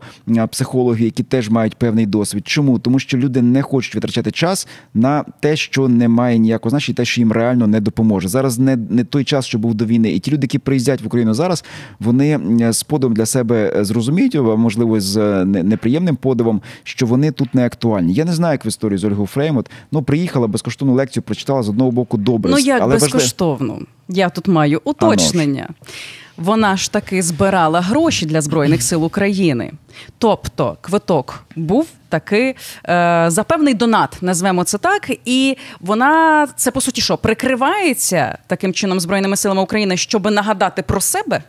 психологів, 0.51 1.05
які 1.05 1.23
теж 1.23 1.49
мають 1.49 1.75
певний 1.75 2.05
досвід. 2.05 2.47
Чому? 2.47 2.79
Тому 2.79 2.99
що 2.99 3.17
люди 3.17 3.41
не 3.41 3.61
хочуть 3.61 3.95
витрачати 3.95 4.31
час 4.31 4.67
на 4.93 5.23
те, 5.39 5.55
що 5.55 5.87
не 5.87 6.07
має 6.07 6.37
ніякого 6.37 6.69
значення, 6.69 6.95
те, 6.95 7.05
що 7.05 7.21
їм 7.21 7.31
реально 7.31 7.67
не 7.67 7.81
допоможе. 7.81 8.27
Зараз 8.27 8.59
не, 8.59 8.75
не 8.75 9.03
той 9.03 9.23
час, 9.23 9.45
що 9.45 9.59
був 9.59 9.75
до 9.75 9.85
війни. 9.85 10.11
І 10.11 10.19
ті 10.19 10.31
люди, 10.31 10.45
які 10.45 10.59
приїздять 10.59 11.01
в 11.01 11.07
Україну 11.07 11.33
зараз, 11.33 11.63
вони 11.99 12.31
м, 12.31 12.73
з 12.73 12.83
подивом 12.83 13.13
для 13.13 13.25
себе 13.25 13.73
е, 13.75 13.85
зрозуміють, 13.85 14.35
а 14.35 14.41
можливо, 14.41 14.99
з 14.99 15.17
е, 15.17 15.45
неприємним 15.45 16.15
подивом, 16.15 16.61
що 16.83 17.05
вони 17.05 17.31
тут 17.31 17.55
не 17.55 17.65
актуальні. 17.65 18.13
Я 18.13 18.25
не 18.25 18.33
знаю, 18.33 18.53
як 18.53 18.65
в 18.65 18.67
історії 18.67 18.97
з 18.97 19.03
Ольгою 19.03 19.27
Фреймут. 19.27 19.69
Ну, 19.91 20.03
приїхала 20.03 20.47
безкоштовну 20.47 20.93
лекцію, 20.93 21.23
прочитала 21.23 21.63
з 21.63 21.69
одного 21.69 21.91
боку 21.91 22.17
добре. 22.17 22.51
Ну 22.51 22.59
як 22.59 22.81
але 22.81 22.93
важливо- 22.93 23.13
безкоштовно? 23.13 23.79
Я 24.09 24.29
тут 24.29 24.47
маю 24.47 24.81
уточнення. 24.83 25.69
Вона 26.37 26.77
ж 26.77 26.91
таки 26.91 27.21
збирала 27.21 27.81
гроші 27.81 28.25
для 28.25 28.41
Збройних 28.41 28.83
сил 28.83 29.05
України. 29.05 29.71
Тобто 30.17 30.77
квиток 30.81 31.43
був 31.55 31.87
таки 32.09 32.55
е, 32.89 33.25
за 33.27 33.43
певний 33.43 33.73
донат, 33.73 34.17
назвемо 34.21 34.63
це 34.63 34.77
так. 34.77 35.11
І 35.25 35.57
вона 35.79 36.47
це 36.55 36.71
по 36.71 36.81
суті 36.81 37.01
що 37.01 37.17
прикривається 37.17 38.37
таким 38.47 38.73
чином 38.73 38.99
Збройними 38.99 39.37
силами 39.37 39.61
України, 39.61 39.97
щоб 39.97 40.31
нагадати 40.31 40.81
про 40.81 41.01
себе, 41.01 41.43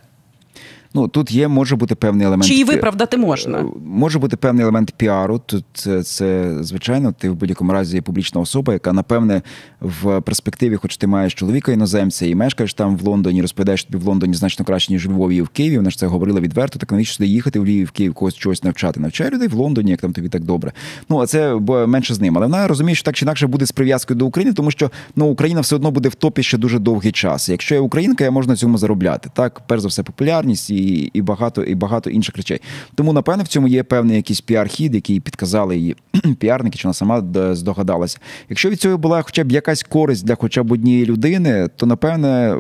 Ну 0.96 1.08
тут 1.08 1.32
є, 1.32 1.48
може 1.48 1.76
бути 1.76 1.94
певний 1.94 2.26
елемент. 2.26 2.44
чи 2.44 2.52
її 2.52 2.64
виправдати 2.64 3.16
можна? 3.16 3.58
Е, 3.58 3.64
Може 3.84 4.18
бути 4.18 4.36
певний 4.36 4.62
елемент 4.62 4.90
піару. 4.90 5.40
Тут 5.46 5.64
це, 5.74 6.02
це 6.02 6.56
звичайно, 6.60 7.14
ти 7.18 7.30
в 7.30 7.34
будь-якому 7.34 7.72
разі 7.72 8.00
публічна 8.00 8.40
особа, 8.40 8.72
яка 8.72 8.92
напевне 8.92 9.42
в 9.80 10.20
перспективі, 10.20 10.76
хоч 10.76 10.96
ти 10.96 11.06
маєш 11.06 11.34
чоловіка 11.34 11.72
іноземця 11.72 12.26
і 12.26 12.34
мешкаєш 12.34 12.74
там 12.74 12.96
в 12.96 13.02
Лондоні, 13.02 13.42
розповідаєш 13.42 13.84
тобі 13.84 14.04
в 14.04 14.06
Лондоні 14.06 14.34
значно 14.34 14.64
краще, 14.64 14.92
ніж 14.92 15.06
в 15.06 15.10
Львові 15.10 15.36
і 15.36 15.42
в 15.42 15.48
Києві. 15.48 15.76
Вона 15.76 15.90
ж 15.90 15.98
це 15.98 16.06
говорила 16.06 16.40
відверто. 16.40 16.78
Так 16.78 16.92
навіщо 16.92 17.14
сюди 17.14 17.26
їхати 17.26 17.60
в 17.60 17.64
Львів, 17.66 17.86
в 17.86 17.90
Київ, 17.90 18.14
когось 18.14 18.34
чогось 18.34 18.64
навчати? 18.64 19.00
Навчай 19.00 19.30
людей 19.30 19.48
в 19.48 19.54
Лондоні, 19.54 19.90
як 19.90 20.00
там 20.00 20.12
тобі 20.12 20.28
так 20.28 20.44
добре. 20.44 20.72
Ну 21.08 21.18
а 21.18 21.26
це 21.26 21.56
бо 21.60 21.86
менше 21.86 22.14
з 22.14 22.20
ним. 22.20 22.36
Але 22.38 22.46
вона 22.46 22.68
розуміє, 22.68 22.94
що 22.94 23.04
так 23.04 23.14
чи 23.14 23.24
інакше 23.24 23.46
буде 23.46 23.66
з 23.66 23.72
прив'язкою 23.72 24.18
до 24.18 24.26
України, 24.26 24.54
тому 24.54 24.70
що 24.70 24.90
ну 25.16 25.26
Україна 25.26 25.60
все 25.60 25.76
одно 25.76 25.90
буде 25.90 26.08
в 26.08 26.14
топі 26.14 26.42
ще 26.42 26.58
дуже 26.58 26.78
довгий 26.78 27.12
час. 27.12 27.48
Якщо 27.48 27.74
я 27.74 27.80
українка, 27.80 28.24
я 28.24 28.30
можу 28.30 28.48
на 28.48 28.56
цьому 28.56 28.78
заробляти. 28.78 29.30
Так, 29.34 29.62
перш 29.66 29.82
за 29.82 29.88
все, 29.88 30.02
популярність 30.02 30.70
і 30.70 30.86
і 30.87 31.11
і, 31.12 31.23
багато 31.23 31.62
і 31.62 31.75
багато 31.75 32.11
інших 32.11 32.37
речей. 32.37 32.61
Тому, 32.95 33.12
напевне, 33.12 33.43
в 33.43 33.49
цьому 33.49 33.69
є 33.69 33.83
певний 33.83 34.16
якийсь 34.16 34.43
піар-хід, 34.43 34.95
який 34.95 35.21
підказали 35.21 35.76
її 35.76 35.97
піарники, 36.38 36.78
чи 36.78 36.88
вона 36.88 36.95
сама 36.95 37.25
здогадалася. 37.55 38.19
Якщо 38.49 38.71
від 38.71 38.81
цього 38.81 38.99
була 38.99 39.23
хоча 39.23 39.45
б 39.45 39.52
якась 39.52 39.83
користь 39.83 40.25
для 40.25 40.35
хоча 40.35 40.62
б 40.62 40.73
однієї 40.73 41.07
людини, 41.07 41.69
то 41.76 41.87
напевне 41.87 42.57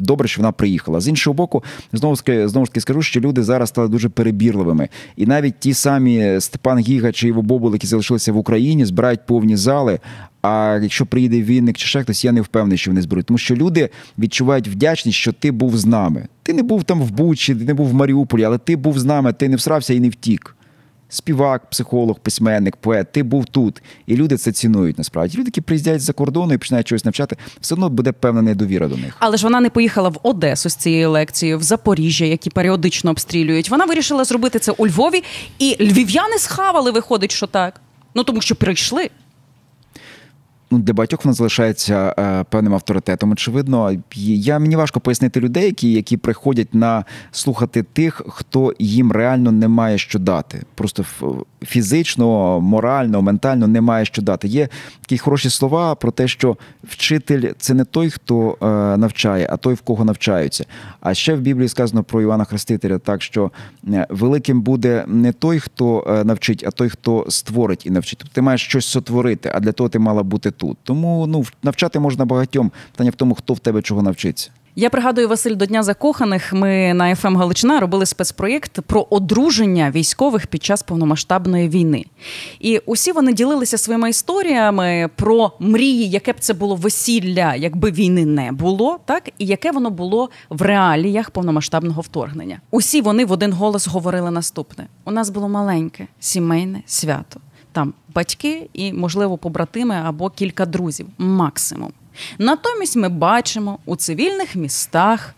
добре, 0.00 0.28
що 0.28 0.40
вона 0.40 0.52
приїхала. 0.52 1.00
З 1.00 1.08
іншого 1.08 1.34
боку, 1.34 1.64
знову 1.92 2.16
знову 2.26 2.66
ж 2.66 2.72
таки 2.72 2.80
скажу, 2.80 3.02
що 3.02 3.20
люди 3.20 3.42
зараз 3.42 3.68
стали 3.68 3.88
дуже 3.88 4.08
перебірливими, 4.08 4.88
і 5.16 5.26
навіть 5.26 5.54
ті 5.58 5.74
самі 5.74 6.40
Степан 6.40 6.78
Гіга 6.78 7.12
чи 7.12 7.28
Іво 7.28 7.42
Бобул, 7.42 7.72
які 7.72 7.86
залишилися 7.86 8.32
в 8.32 8.36
Україні, 8.36 8.84
збирають 8.84 9.26
повні 9.26 9.56
зали. 9.56 9.98
А 10.46 10.78
якщо 10.82 11.06
приїде 11.06 11.42
Вінник 11.42 11.76
чи 11.76 11.86
ще 11.86 12.02
хтось, 12.02 12.24
я 12.24 12.32
не 12.32 12.40
впевнений, 12.40 12.78
що 12.78 12.90
вони 12.90 13.02
зберуть. 13.02 13.26
Тому 13.26 13.38
що 13.38 13.54
люди 13.54 13.90
відчувають 14.18 14.68
вдячність, 14.68 15.18
що 15.18 15.32
ти 15.32 15.50
був 15.50 15.76
з 15.76 15.86
нами. 15.86 16.26
Ти 16.42 16.52
не 16.52 16.62
був 16.62 16.84
там 16.84 17.02
в 17.02 17.10
Бучі, 17.10 17.54
ти 17.54 17.64
не 17.64 17.74
був 17.74 17.88
в 17.88 17.94
Маріуполі, 17.94 18.44
але 18.44 18.58
ти 18.58 18.76
був 18.76 18.98
з 18.98 19.04
нами, 19.04 19.32
ти 19.32 19.48
не 19.48 19.56
всрався 19.56 19.94
і 19.94 20.00
не 20.00 20.08
втік. 20.08 20.56
Співак, 21.08 21.70
психолог, 21.70 22.18
письменник, 22.20 22.76
поет, 22.76 23.12
ти 23.12 23.22
був 23.22 23.46
тут. 23.46 23.82
І 24.06 24.16
люди 24.16 24.36
це 24.36 24.52
цінують 24.52 24.98
насправді. 24.98 25.38
Люди, 25.38 25.48
які 25.48 25.60
приїздять 25.60 26.00
з-за 26.00 26.12
кордону 26.12 26.54
і 26.54 26.58
починають 26.58 26.86
щось 26.86 27.04
навчати, 27.04 27.36
все 27.60 27.74
одно 27.74 27.88
буде 27.88 28.12
певна 28.12 28.42
недовіра 28.42 28.88
до 28.88 28.96
них. 28.96 29.16
Але 29.18 29.36
ж 29.36 29.44
вона 29.44 29.60
не 29.60 29.70
поїхала 29.70 30.08
в 30.08 30.18
Одесу 30.22 30.68
з 30.68 30.74
цією 30.74 31.10
лекцією, 31.10 31.58
в 31.58 31.62
Запоріжжя, 31.62 32.24
які 32.24 32.50
періодично 32.50 33.10
обстрілюють. 33.10 33.70
Вона 33.70 33.84
вирішила 33.84 34.24
зробити 34.24 34.58
це 34.58 34.72
у 34.72 34.86
Львові, 34.86 35.24
і 35.58 35.76
львів'яни 35.80 36.38
схавали, 36.38 36.90
виходить, 36.90 37.32
що 37.32 37.46
так. 37.46 37.80
Ну 38.14 38.24
тому 38.24 38.40
що 38.40 38.54
прийшли 38.56 39.10
для 40.70 40.92
багатьох 40.92 41.24
вона 41.24 41.34
залишається 41.34 42.14
е, 42.18 42.44
певним 42.50 42.74
авторитетом. 42.74 43.32
Очевидно, 43.32 43.92
я 44.14 44.58
мені 44.58 44.76
важко 44.76 45.00
пояснити 45.00 45.40
людей, 45.40 45.64
які 45.64 45.92
які 45.92 46.16
приходять 46.16 46.74
на 46.74 47.04
слухати 47.30 47.82
тих, 47.82 48.22
хто 48.28 48.74
їм 48.78 49.12
реально 49.12 49.52
не 49.52 49.68
має 49.68 49.98
що 49.98 50.18
дати. 50.18 50.62
Просто 50.74 51.04
фізично, 51.62 52.60
морально, 52.60 53.22
ментально 53.22 53.66
не 53.66 53.80
має 53.80 54.04
що 54.04 54.22
дати. 54.22 54.48
Є 54.48 54.68
такі 55.00 55.18
хороші 55.18 55.50
слова 55.50 55.94
про 55.94 56.10
те, 56.10 56.28
що 56.28 56.56
вчитель 56.84 57.52
це 57.58 57.74
не 57.74 57.84
той, 57.84 58.10
хто 58.10 58.56
е, 58.62 58.66
навчає, 58.96 59.48
а 59.50 59.56
той, 59.56 59.74
в 59.74 59.80
кого 59.80 60.04
навчаються. 60.04 60.64
А 61.00 61.14
ще 61.14 61.34
в 61.34 61.40
Біблії 61.40 61.68
сказано 61.68 62.02
про 62.02 62.22
Івана 62.22 62.44
Хрестителя, 62.44 62.98
так 62.98 63.22
що 63.22 63.50
е, 63.88 64.06
великим 64.10 64.62
буде 64.62 65.04
не 65.06 65.32
той, 65.32 65.58
хто 65.58 66.22
навчить, 66.24 66.64
а 66.66 66.70
той, 66.70 66.88
хто 66.88 67.26
створить 67.28 67.86
і 67.86 67.90
навчить. 67.90 68.18
Тобто 68.18 68.34
ти 68.34 68.42
маєш 68.42 68.62
щось 68.62 68.86
сотворити, 68.86 69.52
а 69.54 69.60
для 69.60 69.72
того 69.72 69.88
ти 69.88 69.98
мала 69.98 70.22
бути 70.22 70.50
тут. 70.56 70.78
Тому 70.82 71.26
ну 71.26 71.44
навчати 71.62 71.98
можна 71.98 72.24
багатьом. 72.24 72.72
Питання 72.92 73.10
в 73.10 73.14
тому, 73.14 73.34
хто 73.34 73.54
в 73.54 73.58
тебе 73.58 73.82
чого 73.82 74.02
навчиться. 74.02 74.50
Я 74.78 74.90
пригадую 74.90 75.28
Василь 75.28 75.56
до 75.56 75.66
Дня 75.66 75.82
закоханих. 75.82 76.52
Ми 76.52 76.94
на 76.94 77.14
ФМ 77.14 77.26
ем 77.26 77.36
Галичина 77.36 77.80
робили 77.80 78.06
спецпроєкт 78.06 78.80
про 78.80 79.06
одруження 79.10 79.90
військових 79.90 80.46
під 80.46 80.64
час 80.64 80.82
повномасштабної 80.82 81.68
війни. 81.68 82.04
І 82.60 82.78
усі 82.86 83.12
вони 83.12 83.32
ділилися 83.32 83.78
своїми 83.78 84.10
історіями 84.10 85.10
про 85.16 85.52
мрії, 85.58 86.08
яке 86.08 86.32
б 86.32 86.40
це 86.40 86.54
було 86.54 86.76
весілля, 86.76 87.54
якби 87.54 87.90
війни 87.90 88.26
не 88.26 88.52
було, 88.52 88.98
так 89.04 89.28
і 89.38 89.46
яке 89.46 89.70
воно 89.70 89.90
було 89.90 90.30
в 90.50 90.62
реаліях 90.62 91.30
повномасштабного 91.30 92.02
вторгнення. 92.02 92.60
Усі 92.70 93.00
вони 93.00 93.24
в 93.24 93.32
один 93.32 93.52
голос 93.52 93.88
говорили 93.88 94.30
наступне: 94.30 94.86
у 95.04 95.10
нас 95.10 95.30
було 95.30 95.48
маленьке 95.48 96.06
сімейне 96.20 96.82
свято 96.86 97.40
там 97.76 97.94
батьки 98.14 98.68
і, 98.72 98.92
можливо, 98.92 99.38
побратими 99.38 99.94
або 99.94 100.30
кілька 100.30 100.66
друзів, 100.66 101.06
максимум. 101.18 101.92
Натомість 102.38 102.96
ми 102.96 103.08
бачимо 103.08 103.78
у 103.86 103.96
цивільних 103.96 104.56
містах, 104.56 105.34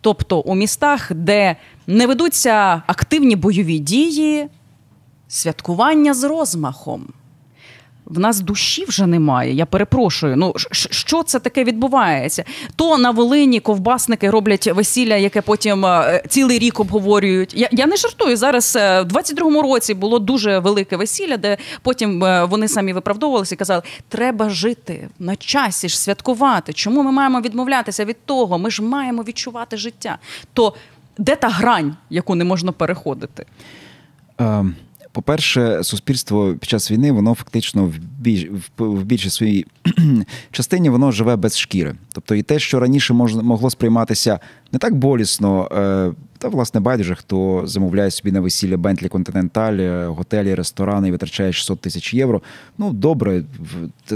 тобто 0.00 0.40
у 0.40 0.54
містах, 0.54 1.12
де 1.12 1.56
не 1.86 2.06
ведуться 2.06 2.82
активні 2.86 3.36
бойові 3.36 3.78
дії, 3.78 4.48
святкування 5.28 6.14
з 6.14 6.24
розмахом 6.24 7.06
в 8.12 8.18
нас 8.18 8.40
душі 8.40 8.84
вже 8.84 9.06
немає. 9.06 9.52
Я 9.52 9.66
перепрошую. 9.66 10.36
Ну 10.36 10.54
що 10.90 11.22
це 11.22 11.38
таке 11.38 11.64
відбувається? 11.64 12.44
То 12.76 12.98
на 12.98 13.10
Волині 13.10 13.60
ковбасники 13.60 14.30
роблять 14.30 14.66
весілля, 14.66 15.16
яке 15.16 15.42
потім 15.42 15.86
е, 15.86 16.22
цілий 16.28 16.58
рік 16.58 16.80
обговорюють. 16.80 17.54
Я 17.54 17.68
я 17.72 17.86
не 17.86 17.96
жартую 17.96 18.36
зараз. 18.36 18.76
Е, 18.76 19.02
в 19.02 19.06
22-му 19.06 19.62
році 19.62 19.94
було 19.94 20.18
дуже 20.18 20.58
велике 20.58 20.96
весілля, 20.96 21.36
де 21.36 21.56
потім 21.82 22.24
е, 22.24 22.44
вони 22.44 22.68
самі 22.68 22.92
виправдовувалися 22.92 23.54
і 23.54 23.58
казали: 23.58 23.82
треба 24.08 24.50
жити 24.50 25.08
на 25.18 25.36
часі 25.36 25.88
ж 25.88 26.00
святкувати. 26.00 26.72
Чому 26.72 27.02
ми 27.02 27.12
маємо 27.12 27.40
відмовлятися 27.40 28.04
від 28.04 28.16
того? 28.24 28.58
Ми 28.58 28.70
ж 28.70 28.82
маємо 28.82 29.22
відчувати 29.22 29.76
життя. 29.76 30.18
То 30.52 30.74
де 31.18 31.36
та 31.36 31.48
грань, 31.48 31.96
яку 32.10 32.34
не 32.34 32.44
можна 32.44 32.72
переходити? 32.72 33.46
Um 34.38 34.72
по-перше, 35.12 35.84
суспільство 35.84 36.54
під 36.54 36.70
час 36.70 36.90
війни 36.90 37.12
воно 37.12 37.34
фактично 37.34 37.84
в 37.84 37.98
більш 38.18 38.46
в 38.78 39.02
більшій 39.02 39.30
своїй 39.30 39.66
частині 40.50 40.90
воно 40.90 41.10
живе 41.10 41.36
без 41.36 41.58
шкіри. 41.58 41.94
Тобто, 42.12 42.34
і 42.34 42.42
те, 42.42 42.58
що 42.58 42.80
раніше 42.80 43.14
могло 43.14 43.70
сприйматися 43.70 44.40
не 44.72 44.78
так 44.78 44.94
болісно, 44.94 45.68
е, 45.72 46.12
та 46.42 46.48
власне 46.48 46.80
байдуже, 46.80 47.14
хто 47.14 47.62
замовляє 47.64 48.10
собі 48.10 48.32
на 48.32 48.40
весілля 48.40 48.76
Бентлі 48.76 49.08
Континенталь, 49.08 50.06
готелі, 50.06 50.54
ресторани 50.54 51.08
і 51.08 51.10
витрачає 51.10 51.52
600 51.52 51.80
тисяч 51.80 52.14
євро. 52.14 52.42
Ну 52.78 52.92
добре, 52.92 53.42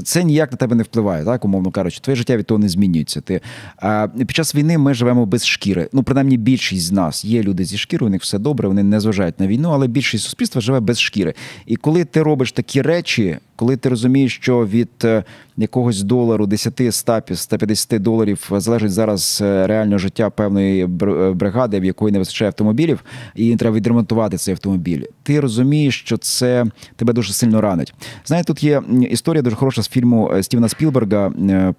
це 0.05 0.25
ніяк 0.25 0.53
на 0.53 0.57
тебе 0.57 0.77
не 0.77 0.83
впливає, 0.83 1.25
так 1.25 1.45
умовно 1.45 1.71
кажучи, 1.71 2.01
твоє 2.01 2.17
життя 2.17 2.37
від 2.37 2.47
того 2.47 2.59
не 2.59 2.69
змінюється. 2.69 3.21
Ти 3.21 3.41
а 3.77 4.09
під 4.19 4.31
час 4.31 4.55
війни 4.55 4.79
ми 4.79 4.95
живемо 4.95 5.27
без 5.27 5.47
шкіри. 5.47 5.89
Ну, 5.93 6.03
принаймні, 6.03 6.37
більшість 6.37 6.87
з 6.87 6.93
нас 6.93 7.25
є 7.25 7.43
люди 7.43 7.65
зі 7.65 7.79
шкірою, 7.79 8.09
у 8.09 8.11
них 8.11 8.23
все 8.23 8.39
добре, 8.39 8.69
вони 8.69 8.83
не 8.83 9.01
зважають 9.01 9.41
на 9.41 9.47
війну, 9.47 9.71
але 9.71 9.87
більшість 9.87 10.25
суспільства 10.25 10.61
живе 10.61 10.81
без 10.81 11.01
шкіри. 11.01 11.35
І 11.67 11.77
коли 11.77 12.05
ти 12.05 12.23
робиш 12.23 12.53
такі 12.53 12.83
речі, 12.83 13.39
коли 13.57 13.77
ти 13.77 13.89
розумієш, 13.89 14.35
що 14.37 14.67
від 14.67 14.91
е, 15.05 15.25
якогось 15.57 16.03
долару 16.03 16.47
10, 16.47 16.95
100, 16.95 17.23
150 17.35 18.03
доларів 18.03 18.51
залежить 18.51 18.93
зараз 18.93 19.39
е, 19.43 19.67
реально 19.67 19.99
життя 19.99 20.31
певної 20.31 20.83
е, 20.85 20.87
бригади, 21.35 21.81
в 21.81 21.85
якої 21.85 22.13
не 22.13 22.19
вистачає 22.19 22.49
автомобілів, 22.49 23.05
і 23.35 23.57
треба 23.57 23.77
відремонтувати 23.77 24.37
цей 24.37 24.53
автомобіль. 24.53 25.03
Ти 25.23 25.41
розумієш, 25.41 26.01
що 26.01 26.17
це 26.19 26.65
тебе 26.97 27.13
дуже 27.13 27.33
сильно 27.33 27.61
ранить. 27.61 27.95
Знаєте, 28.25 28.47
тут 28.47 28.65
є 28.65 28.83
історія 29.11 29.43
дуже 29.43 29.57
хороша 29.57 29.83
з 29.83 29.89
фільму 29.89 30.33
Стівена 30.41 30.69
Спілберга 30.69 31.33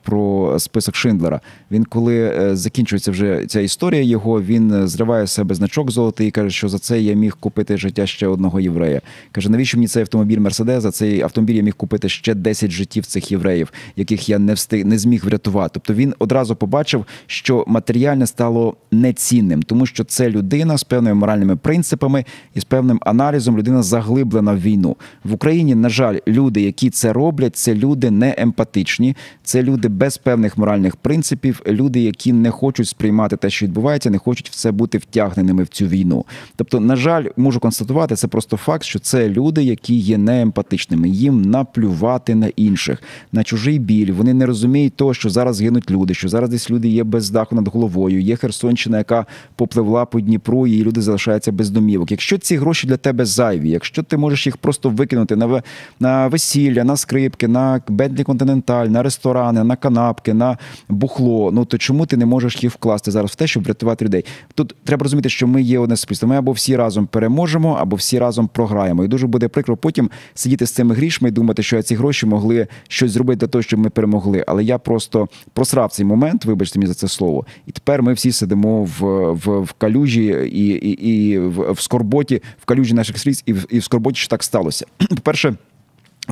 про 0.03 0.55
список 0.60 0.96
Шиндлера. 0.96 1.41
Він 1.72 1.86
коли 1.86 2.50
закінчується 2.53 3.12
вже 3.12 3.46
ця 3.48 3.60
історія, 3.60 4.01
його 4.01 4.41
він 4.41 4.88
зриває 4.88 5.27
з 5.27 5.31
себе 5.31 5.55
значок 5.55 5.91
золотий 5.91 6.27
і 6.27 6.31
каже, 6.31 6.50
що 6.50 6.69
за 6.69 6.79
це 6.79 7.01
я 7.01 7.13
міг 7.13 7.38
купити 7.39 7.77
життя 7.77 8.05
ще 8.05 8.27
одного 8.27 8.60
єврея. 8.60 9.01
Каже, 9.31 9.50
навіщо 9.50 9.77
мені 9.77 9.88
цей 9.88 10.01
автомобіль 10.01 10.39
Мерседес? 10.39 10.84
За 10.84 10.91
цей 10.91 11.22
автомобіль 11.22 11.55
я 11.55 11.63
міг 11.63 11.75
купити 11.75 12.10
ще 12.10 12.34
10 12.34 12.72
життів 12.72 13.05
цих 13.05 13.31
євреїв, 13.31 13.66
яких 13.95 14.29
я 14.29 14.39
не 14.39 14.53
встиг 14.53 14.86
не 14.86 14.97
зміг 14.97 15.25
врятувати. 15.25 15.69
Тобто 15.74 15.93
він 15.93 16.13
одразу 16.19 16.55
побачив, 16.55 17.05
що 17.25 17.63
матеріальне 17.67 18.27
стало 18.27 18.75
нецінним, 18.91 19.63
тому 19.63 19.86
що 19.86 20.03
це 20.03 20.29
людина 20.29 20.77
з 20.77 20.83
певними 20.83 21.15
моральними 21.15 21.55
принципами 21.55 22.25
і 22.55 22.59
з 22.59 22.63
певним 22.63 23.00
аналізом. 23.01 23.57
Людина 23.57 23.83
заглиблена 23.83 24.53
в 24.53 24.62
війну 24.62 24.95
в 25.24 25.33
Україні. 25.33 25.75
На 25.75 25.89
жаль, 25.89 26.17
люди, 26.27 26.62
які 26.62 26.89
це 26.89 27.13
роблять, 27.13 27.55
це 27.55 27.75
люди 27.75 28.12
не 28.12 28.36
емпатичні, 28.38 29.15
це 29.43 29.63
люди 29.63 29.88
без 29.88 30.17
певних 30.17 30.57
моральних 30.57 30.95
принципів, 30.95 31.62
люди, 31.67 32.00
які 32.00 32.33
не 32.33 32.51
хочуть 32.51 32.88
сприймати 32.88 33.38
те, 33.38 33.50
що 33.50 33.65
відбувається, 33.65 34.09
не 34.09 34.17
хочуть 34.17 34.50
в 34.50 34.55
це 34.55 34.71
бути 34.71 34.97
втягненими 34.97 35.63
в 35.63 35.67
цю 35.67 35.88
війну. 35.88 36.25
Тобто, 36.55 36.79
на 36.79 36.95
жаль, 36.95 37.25
можу 37.38 37.59
констатувати 37.59 38.15
це 38.15 38.27
просто 38.27 38.57
факт, 38.57 38.83
що 38.83 39.00
це 39.00 39.29
люди, 39.29 39.63
які 39.63 39.95
є 39.95 40.17
неемпатичними. 40.17 41.09
Їм 41.09 41.41
наплювати 41.41 42.36
на 42.36 42.47
інших, 42.47 43.03
на 43.31 43.43
чужий 43.57 43.79
біль. 43.79 44.11
Вони 44.11 44.33
не 44.33 44.45
розуміють 44.45 44.95
того, 44.95 45.13
що 45.13 45.29
зараз 45.29 45.61
гинуть 45.61 45.91
люди, 45.91 46.13
що 46.13 46.29
зараз 46.29 46.49
десь 46.49 46.71
люди 46.71 46.87
є 46.87 47.03
без 47.03 47.29
даху 47.29 47.55
над 47.55 47.67
головою. 47.67 48.21
Є 48.21 48.35
Херсонщина, 48.35 48.97
яка 48.97 49.25
попливла 49.55 50.05
по 50.05 50.21
Дніпру, 50.21 50.67
і 50.67 50.83
люди 50.83 51.01
залишаються 51.01 51.51
без 51.51 51.69
домівок. 51.69 52.11
Якщо 52.11 52.37
ці 52.37 52.57
гроші 52.57 52.87
для 52.87 52.97
тебе 52.97 53.25
зайві, 53.25 53.69
якщо 53.69 54.03
ти 54.03 54.17
можеш 54.17 54.45
їх 54.45 54.57
просто 54.57 54.89
викинути 54.89 55.35
на 55.35 55.61
на 55.99 56.27
весілля, 56.27 56.83
на 56.83 56.97
скрипки, 56.97 57.47
на 57.47 57.81
Бентлі 57.87 58.23
Континенталь, 58.23 58.87
на 58.87 59.03
ресторани, 59.03 59.63
на 59.63 59.75
канапки, 59.75 60.33
на 60.33 60.57
бухло, 60.89 61.51
ну 61.51 61.65
то 61.65 61.77
чому 61.77 62.05
ти 62.05 62.17
не 62.17 62.25
можеш 62.25 62.63
їх 62.63 62.73
вкласти 62.73 63.11
зараз 63.11 63.31
в 63.31 63.35
те, 63.35 63.47
щоб 63.47 63.63
врятувати 63.63 64.05
людей? 64.05 64.25
Тут 64.55 64.75
треба 64.83 65.03
розуміти, 65.03 65.29
що 65.29 65.47
ми 65.47 65.61
є 65.61 65.79
одне 65.79 65.95
суспільство. 65.95 66.29
Ми 66.29 66.37
або 66.37 66.51
всі 66.51 66.75
разом 66.75 67.07
переможемо, 67.07 67.77
або 67.81 67.95
всі 67.95 68.19
разом 68.19 68.47
програємо. 68.47 69.03
І 69.03 69.07
дуже 69.07 69.27
буде 69.27 69.47
прикро 69.47 69.77
потім 69.77 70.09
сидіти 70.33 70.65
з 70.65 70.71
цими 70.71 70.95
грішми 70.95 71.29
і 71.29 71.31
думати, 71.31 71.63
що 71.63 71.81
ці 71.81 71.95
гроші 71.95 72.25
могли 72.25 72.67
щось 72.87 73.11
зробити 73.11 73.47
для 73.48 73.51
того, 73.51 73.62
щоб 73.62 73.80
ми 73.80 73.89
перемогли. 73.89 74.44
Але 74.48 74.63
я 74.63 74.77
просто 74.77 75.27
просрав 75.54 75.92
цей 75.92 76.06
момент, 76.06 76.46
вибачте 76.46 76.80
мені 76.80 76.88
за 76.88 76.94
це 76.94 77.08
слово. 77.08 77.46
І 77.66 77.72
тепер 77.72 78.04
ми 78.04 78.13
всі 78.13 78.32
сидимо 78.32 78.84
в 78.84 79.00
в, 79.34 79.60
в 79.60 79.74
калюжі 79.74 80.25
і 80.51 80.68
і, 80.68 80.89
і 80.89 81.39
в, 81.39 81.72
в 81.72 81.80
скорботі, 81.82 82.42
в 82.62 82.66
калюжі 82.66 82.94
наших 82.94 83.18
сліз, 83.18 83.44
і 83.46 83.54
в, 83.54 83.66
і 83.70 83.80
в 83.80 83.84
скорботі, 83.84 84.20
що 84.20 84.30
так 84.30 84.44
сталося. 84.44 84.86
По 85.10 85.16
перше. 85.16 85.56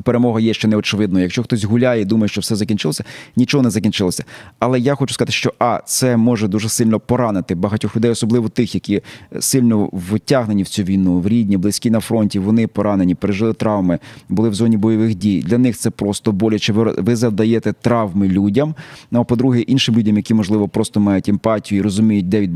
Перемога 0.04 0.40
є 0.40 0.54
ще 0.54 0.68
не 0.68 0.76
очевидною. 0.76 1.24
Якщо 1.24 1.44
хтось 1.44 1.64
гуляє 1.64 2.02
і 2.02 2.06
думає, 2.06 2.28
що 2.28 2.42
все 2.42 2.56
закінчилося, 2.56 3.04
нічого 3.36 3.64
не 3.64 3.70
закінчилося. 3.70 4.24
Але 4.60 4.80
я 4.80 4.96
хочу 4.96 5.14
сказати, 5.14 5.32
що 5.32 5.54
а 5.60 5.82
це 5.86 6.18
може 6.18 6.48
дуже 6.48 6.70
сильно 6.70 7.00
поранити 7.00 7.56
багатьох 7.56 7.96
людей, 7.96 8.12
особливо 8.12 8.50
тих, 8.50 8.76
які 8.76 9.02
сильно 9.40 9.90
втягнені 9.94 10.64
в 10.64 10.68
цю 10.68 10.84
війну, 10.84 11.20
в 11.20 11.28
рідні, 11.28 11.58
близькі 11.58 11.90
на 11.90 12.00
фронті. 12.00 12.40
Вони 12.40 12.68
поранені, 12.68 13.16
пережили 13.16 13.54
травми, 13.54 14.00
були 14.30 14.50
в 14.50 14.54
зоні 14.54 14.78
бойових 14.78 15.16
дій. 15.16 15.42
Для 15.42 15.58
них 15.58 15.78
це 15.78 15.90
просто 15.90 16.32
боляче. 16.32 16.74
Ви, 16.74 17.16
завдаєте 17.16 17.74
травми 17.82 18.28
людям. 18.28 18.76
Ну 19.12 19.20
а 19.20 19.24
по-друге, 19.24 19.62
іншим 19.62 19.96
людям, 19.96 20.18
які 20.18 20.34
можливо 20.34 20.68
просто 20.68 21.00
мають 21.00 21.30
емпатію 21.30 21.80
і 21.80 21.82
розуміють, 21.82 22.30
де 22.30 22.50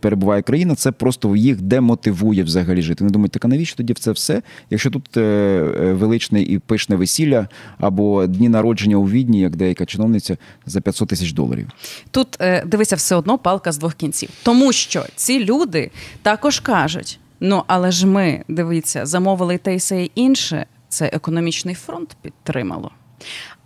перебуває 0.00 0.42
країна, 0.42 0.74
це 0.74 0.92
просто 0.92 1.36
їх 1.36 1.60
демотивує 1.60 2.42
взагалі 2.42 2.82
жити. 2.82 3.04
Вони 3.04 3.12
думають, 3.12 3.32
так 3.32 3.44
а 3.44 3.48
навіщо 3.48 3.76
тоді 3.76 3.94
це 3.94 4.12
все? 4.12 4.42
Якщо 4.70 4.90
тут 4.90 5.16
е, 5.16 5.20
е, 5.20 5.92
величний 5.92 6.44
і 6.44 6.58
пишне 6.70 6.96
весілля 6.96 7.48
або 7.78 8.26
дні 8.26 8.48
народження 8.48 8.96
у 8.96 9.08
відні, 9.08 9.40
як 9.40 9.56
деяка 9.56 9.86
чиновниця, 9.86 10.36
за 10.66 10.80
500 10.80 11.08
тисяч 11.08 11.32
доларів. 11.32 11.68
Тут 12.10 12.28
е, 12.40 12.62
дивися, 12.66 12.96
все 12.96 13.16
одно 13.16 13.38
палка 13.38 13.72
з 13.72 13.78
двох 13.78 13.94
кінців. 13.94 14.30
Тому 14.42 14.72
що 14.72 15.04
ці 15.16 15.44
люди 15.44 15.90
також 16.22 16.60
кажуть: 16.60 17.18
ну 17.40 17.64
але 17.66 17.90
ж 17.90 18.06
ми, 18.06 18.44
дивіться, 18.48 19.06
замовили 19.06 19.58
те 19.58 19.74
й 19.74 19.80
се 19.80 20.04
інше. 20.04 20.66
Це 20.88 21.06
економічний 21.06 21.74
фронт 21.74 22.16
підтримало. 22.22 22.90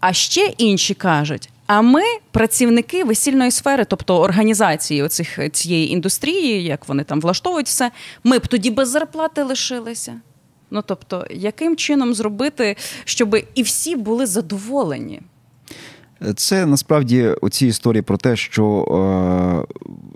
А 0.00 0.12
ще 0.12 0.54
інші 0.58 0.94
кажуть: 0.94 1.48
а 1.66 1.82
ми 1.82 2.02
працівники 2.30 3.04
весільної 3.04 3.50
сфери, 3.50 3.84
тобто 3.84 4.20
організації 4.20 5.02
оцих 5.02 5.38
цієї 5.52 5.90
індустрії, 5.90 6.64
як 6.64 6.88
вони 6.88 7.04
там 7.04 7.20
влаштовують 7.20 7.66
все, 7.66 7.90
ми 8.24 8.38
б 8.38 8.46
тоді 8.46 8.70
без 8.70 8.88
зарплати 8.88 9.42
лишилися. 9.42 10.20
Ну 10.74 10.82
тобто, 10.86 11.26
яким 11.30 11.76
чином 11.76 12.14
зробити, 12.14 12.76
щоб 13.04 13.36
і 13.54 13.62
всі 13.62 13.96
були 13.96 14.26
задоволені? 14.26 15.20
Це 16.36 16.66
насправді 16.66 17.26
оці 17.40 17.66
історії 17.66 18.02
про 18.02 18.16
те, 18.16 18.36
що 18.36 19.66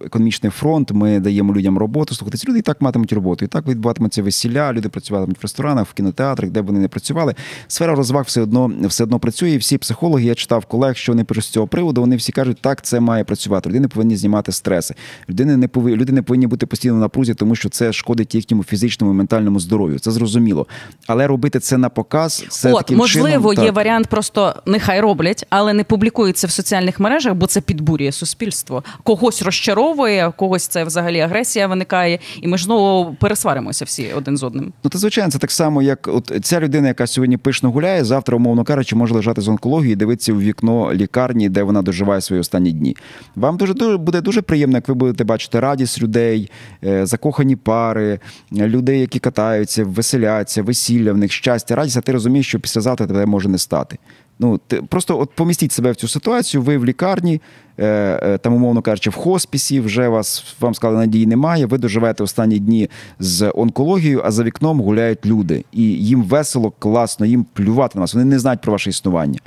е, 0.03 0.07
економічний 0.07 0.51
фронт, 0.51 0.93
ми 0.93 1.21
даємо 1.21 1.55
людям 1.55 1.79
роботу. 1.79 2.15
Слухайте, 2.15 2.39
ці 2.39 2.49
люди 2.49 2.59
і 2.59 2.63
так 2.63 2.81
матимуть 2.81 3.13
роботу, 3.13 3.45
і 3.45 3.49
так 3.49 3.67
відбуватимуться 3.67 4.23
весілля, 4.23 4.73
люди 4.73 4.89
працюватимуть 4.89 5.39
в 5.39 5.43
ресторанах, 5.43 5.87
в 5.87 5.93
кінотеатрах, 5.93 6.51
де 6.51 6.63
б 6.63 6.67
вони 6.67 6.81
не 6.81 6.89
працювали. 6.89 7.35
Сфера 7.69 7.95
розваг 7.95 8.25
все 8.25 8.41
одно 8.41 8.73
все 8.83 9.05
одно 9.05 9.19
працює. 9.19 9.51
І 9.51 9.57
всі 9.57 9.79
психологи, 9.79 10.25
я 10.25 10.35
читав 10.35 10.67
колег, 10.67 10.97
що 10.97 11.13
вони 11.13 11.25
пишуть 11.25 11.45
з 11.45 11.49
цього 11.49 11.67
приводу. 11.67 12.01
Вони 12.01 12.17
всі 12.17 12.33
кажуть, 12.33 12.59
так 12.61 12.83
це 12.83 13.01
має 13.01 13.25
працювати. 13.25 13.69
Людини 13.69 13.89
повинні 13.89 14.17
знімати 14.17 14.53
стреси. 14.53 14.95
Людини 15.31 15.57
не 15.57 15.69
повинні, 15.69 15.97
люди 15.97 16.13
не 16.13 16.23
повинні 16.23 16.47
бути 16.47 16.67
постійно 16.67 16.95
на 16.95 17.01
напрузі, 17.01 17.35
тому 17.35 17.55
що 17.55 17.69
це 17.69 17.93
шкодить 17.93 18.35
їхньому 18.35 18.65
фізичному 18.65 19.13
і 19.13 19.17
ментальному 19.17 19.61
здоров'ю. 19.61 19.99
Це 19.99 20.11
зрозуміло. 20.11 20.67
Але 21.07 21.27
робити 21.27 21.61
це 21.61 21.79
на 21.79 21.89
показ, 21.89 22.45
це 22.49 22.73
От, 22.73 22.79
таким 22.79 22.99
можливо, 22.99 23.51
чином, 23.51 23.65
є 23.65 23.71
так. 23.71 23.77
варіант, 23.77 24.07
просто 24.07 24.55
нехай 24.67 25.01
роблять, 25.01 25.47
але 25.51 25.73
не 25.73 25.85
публікується 25.99 26.47
в 26.47 26.51
соціальних 26.51 27.01
мережах, 27.01 27.35
бо 27.35 27.47
це 27.47 27.61
підбурює 27.61 28.13
суспільство. 28.13 28.85
Когось 29.03 29.43
розчаровує, 29.43 30.33
когось 30.37 30.67
це 30.67 30.85
взагалі 30.85 31.21
агресія 31.21 31.67
виникає, 31.67 32.19
і 32.43 32.49
ми 32.49 32.59
ж 32.59 32.65
знову 32.65 33.15
пересваримося 33.15 33.85
всі 33.85 34.13
один 34.17 34.37
з 34.37 34.43
одним. 34.43 34.73
Ну, 34.85 34.91
то 34.91 34.99
звичайно, 34.99 35.31
це 35.31 35.39
так 35.39 35.51
само, 35.51 35.83
як 35.83 36.09
от 36.09 36.33
ця 36.43 36.61
людина, 36.61 36.89
яка 36.89 37.07
сьогодні 37.07 37.37
пишно 37.37 37.71
гуляє, 37.71 38.05
завтра, 38.05 38.37
умовно 38.37 38.65
кажучи, 38.65 38.97
може 38.97 39.15
лежати 39.15 39.41
з 39.41 39.49
онкологією 39.49 39.93
і 39.93 39.97
дивитися 39.97 40.33
у 40.33 40.39
вікно 40.39 40.95
лікарні, 40.95 41.49
де 41.49 41.63
вона 41.63 41.83
доживає 41.83 42.21
свої 42.21 42.41
останні 42.41 42.73
дні. 42.73 42.97
Вам 43.37 43.57
дуже, 43.57 43.75
дуже 43.75 43.97
буде 43.97 44.21
дуже 44.21 44.43
приємно, 44.43 44.77
як 44.77 44.89
ви 44.89 44.95
будете 44.95 45.25
бачити 45.25 45.61
радість 45.61 46.03
людей, 46.03 46.51
е, 46.85 47.07
закохані 47.07 47.57
пари, 47.57 48.21
людей, 48.53 49.01
які 49.01 49.19
катаються, 49.19 49.85
веселяться, 49.85 50.63
весілля 50.63 51.13
в 51.13 51.17
них 51.17 51.33
щастя, 51.33 51.75
радість, 51.75 51.97
а 51.97 52.01
ти 52.01 52.13
розумієш, 52.13 52.49
що 52.49 52.61
післязавтра 52.61 53.07
тебе 53.07 53.27
може 53.27 53.49
не 53.49 53.59
стати. 53.59 53.99
Ну, 54.39 54.61
ти 54.67 54.83
просто 54.83 55.21
от 55.21 55.31
помістіть 55.31 55.73
себе 55.73 55.93
в 55.93 55.97
цю 55.97 56.09
ситуацію, 56.09 56.63
ви 56.63 56.79
в 56.79 56.85
лікарні, 56.85 57.41
е, 57.79 57.87
е, 58.23 58.39
там, 58.39 58.55
умовно 58.55 58.83
кажучи, 58.83 59.11
в 59.11 59.15
хоспісі, 59.15 59.81
вже 59.81 60.09
вас 60.09 60.57
вам 60.61 60.75
сказали, 60.75 60.99
надії 60.99 61.27
немає. 61.27 61.67
Ви 61.67 61.79
доживаєте 61.79 62.23
останні 62.23 62.59
дні 62.59 62.91
з 63.19 63.51
онкологією, 63.55 64.23
а 64.25 64.31
за 64.31 64.43
вікном 64.45 64.81
гуляють 64.81 65.27
люди. 65.27 65.65
І 65.73 65.83
їм 65.83 66.23
весело, 66.23 66.73
класно, 66.79 67.27
їм 67.27 67.47
плювати 67.53 67.99
на 67.99 68.01
вас. 68.01 68.15
Вони 68.15 68.25
не 68.25 68.39
знають 68.39 68.61
про 68.61 68.73
ваше 68.73 68.91
існування. 68.91 69.39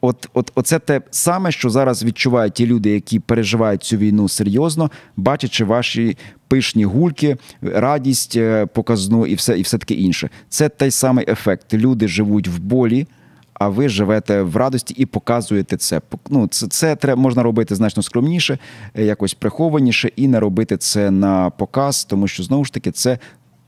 От, 0.00 0.28
от, 0.34 0.52
оце 0.54 0.78
те 0.78 1.00
саме, 1.10 1.52
що 1.52 1.70
зараз 1.70 2.04
відчувають 2.04 2.54
ті 2.54 2.66
люди, 2.66 2.90
які 2.90 3.18
переживають 3.18 3.82
цю 3.82 3.96
війну 3.96 4.28
серйозно, 4.28 4.90
бачачи 5.16 5.64
ваші 5.64 6.16
пишні 6.48 6.84
гульки, 6.84 7.36
радість 7.62 8.36
е, 8.36 8.66
показну 8.66 9.26
і 9.26 9.34
все, 9.34 9.58
і 9.58 9.62
все 9.62 9.78
таке 9.78 9.94
інше. 9.94 10.30
Це 10.48 10.68
той 10.68 10.90
самий 10.90 11.24
ефект. 11.28 11.74
Люди 11.74 12.08
живуть 12.08 12.48
в 12.48 12.58
болі. 12.58 13.06
А 13.58 13.68
ви 13.68 13.88
живете 13.88 14.42
в 14.42 14.56
радості 14.56 14.94
і 14.98 15.06
показуєте 15.06 15.76
це. 15.76 16.00
Ну, 16.28 16.48
це, 16.48 16.66
це 16.66 16.96
треба 16.96 17.22
можна 17.22 17.42
робити 17.42 17.74
значно 17.74 18.02
скромніше, 18.02 18.58
е, 18.94 19.04
якось 19.04 19.34
прихованіше, 19.34 20.10
і 20.16 20.28
не 20.28 20.40
робити 20.40 20.76
це 20.76 21.10
на 21.10 21.50
показ, 21.50 22.04
тому 22.04 22.28
що 22.28 22.42
знову 22.42 22.64
ж 22.64 22.72
таки 22.72 22.90
це 22.90 23.18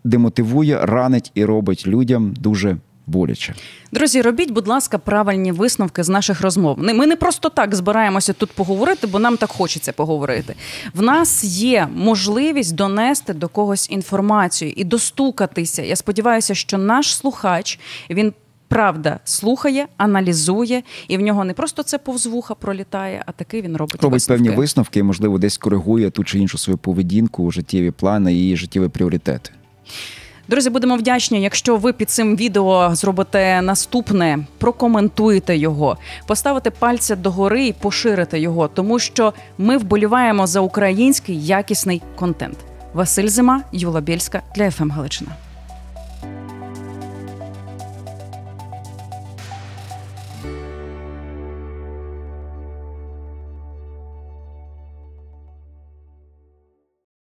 демотивує, 0.05 0.87
ранить 0.87 1.31
і 1.35 1.45
робить 1.45 1.87
людям 1.87 2.35
дуже 2.35 2.77
боляче. 3.09 3.55
Друзі, 3.93 4.23
робіть, 4.23 4.51
будь 4.51 4.69
ласка, 4.69 4.99
правильні 4.99 5.53
висновки 5.53 6.03
з 6.03 6.09
наших 6.09 6.41
розмов. 6.41 6.79
Ми 6.79 7.07
не 7.07 7.17
просто 7.17 7.49
так 7.49 7.75
збираємося 7.75 8.33
тут 8.33 8.51
поговорити, 8.51 9.07
бо 9.07 9.19
нам 9.19 9.37
так 9.37 9.51
хочеться 9.51 9.93
поговорити. 9.93 10.55
В 10.95 11.03
нас 11.03 11.45
є 11.45 11.89
можливість 11.95 12.75
донести 12.75 13.35
до 13.35 13.49
когось 13.49 13.91
інформацію 13.91 14.73
і 14.77 14.85
достукатися. 14.85 15.83
Я 15.83 15.97
сподіваюся, 15.97 16.55
що 16.55 16.79
наш 16.79 17.17
слухач 17.17 17.79
він. 18.11 18.33
Правда, 18.69 19.21
слухає, 19.25 19.87
аналізує, 19.97 20.83
і 21.09 21.17
в 21.17 21.21
нього 21.21 21.45
не 21.45 21.53
просто 21.53 21.83
це 21.83 21.99
повз 21.99 22.27
вуха 22.27 22.55
пролітає, 22.55 23.23
а 23.27 23.33
таки 23.33 23.63
він 23.63 23.77
робить 23.77 24.03
Робить 24.03 24.13
висновки. 24.13 24.43
певні 24.45 24.57
висновки, 24.57 25.01
і, 25.01 25.03
можливо, 25.03 25.39
десь 25.39 25.59
коригує 25.59 26.11
ту 26.11 26.25
чи 26.25 26.39
іншу 26.39 26.59
свою 26.59 26.79
поведінку, 26.79 27.51
життєві 27.51 27.91
плани 27.91 28.47
і 28.49 28.57
життєві 28.57 28.89
пріоритети. 28.89 29.51
Друзі, 30.49 30.71
будемо 30.71 30.97
вдячні, 30.97 31.43
якщо 31.43 31.77
ви 31.77 31.93
під 31.93 32.11
цим 32.11 32.37
відео 32.37 32.91
зробите 32.95 33.63
наступне, 33.63 34.39
прокоментуєте 34.59 35.57
його, 35.57 35.97
поставите 36.27 36.71
пальця 36.71 37.17
догори 37.17 37.67
і 37.67 37.73
поширите 37.73 38.41
його, 38.41 38.69
тому 38.69 38.99
що 38.99 39.33
ми 39.59 39.77
вболіваємо 39.79 40.47
за 40.47 40.61
український 40.61 41.47
якісний 41.47 42.03
контент. 42.17 42.59
Василь 42.95 43.29
Зима, 43.29 43.63
Юла 43.73 44.01
Бєльська 44.01 44.43
для 44.55 44.71
ФМ 44.71 44.91
Галичина. 44.91 45.31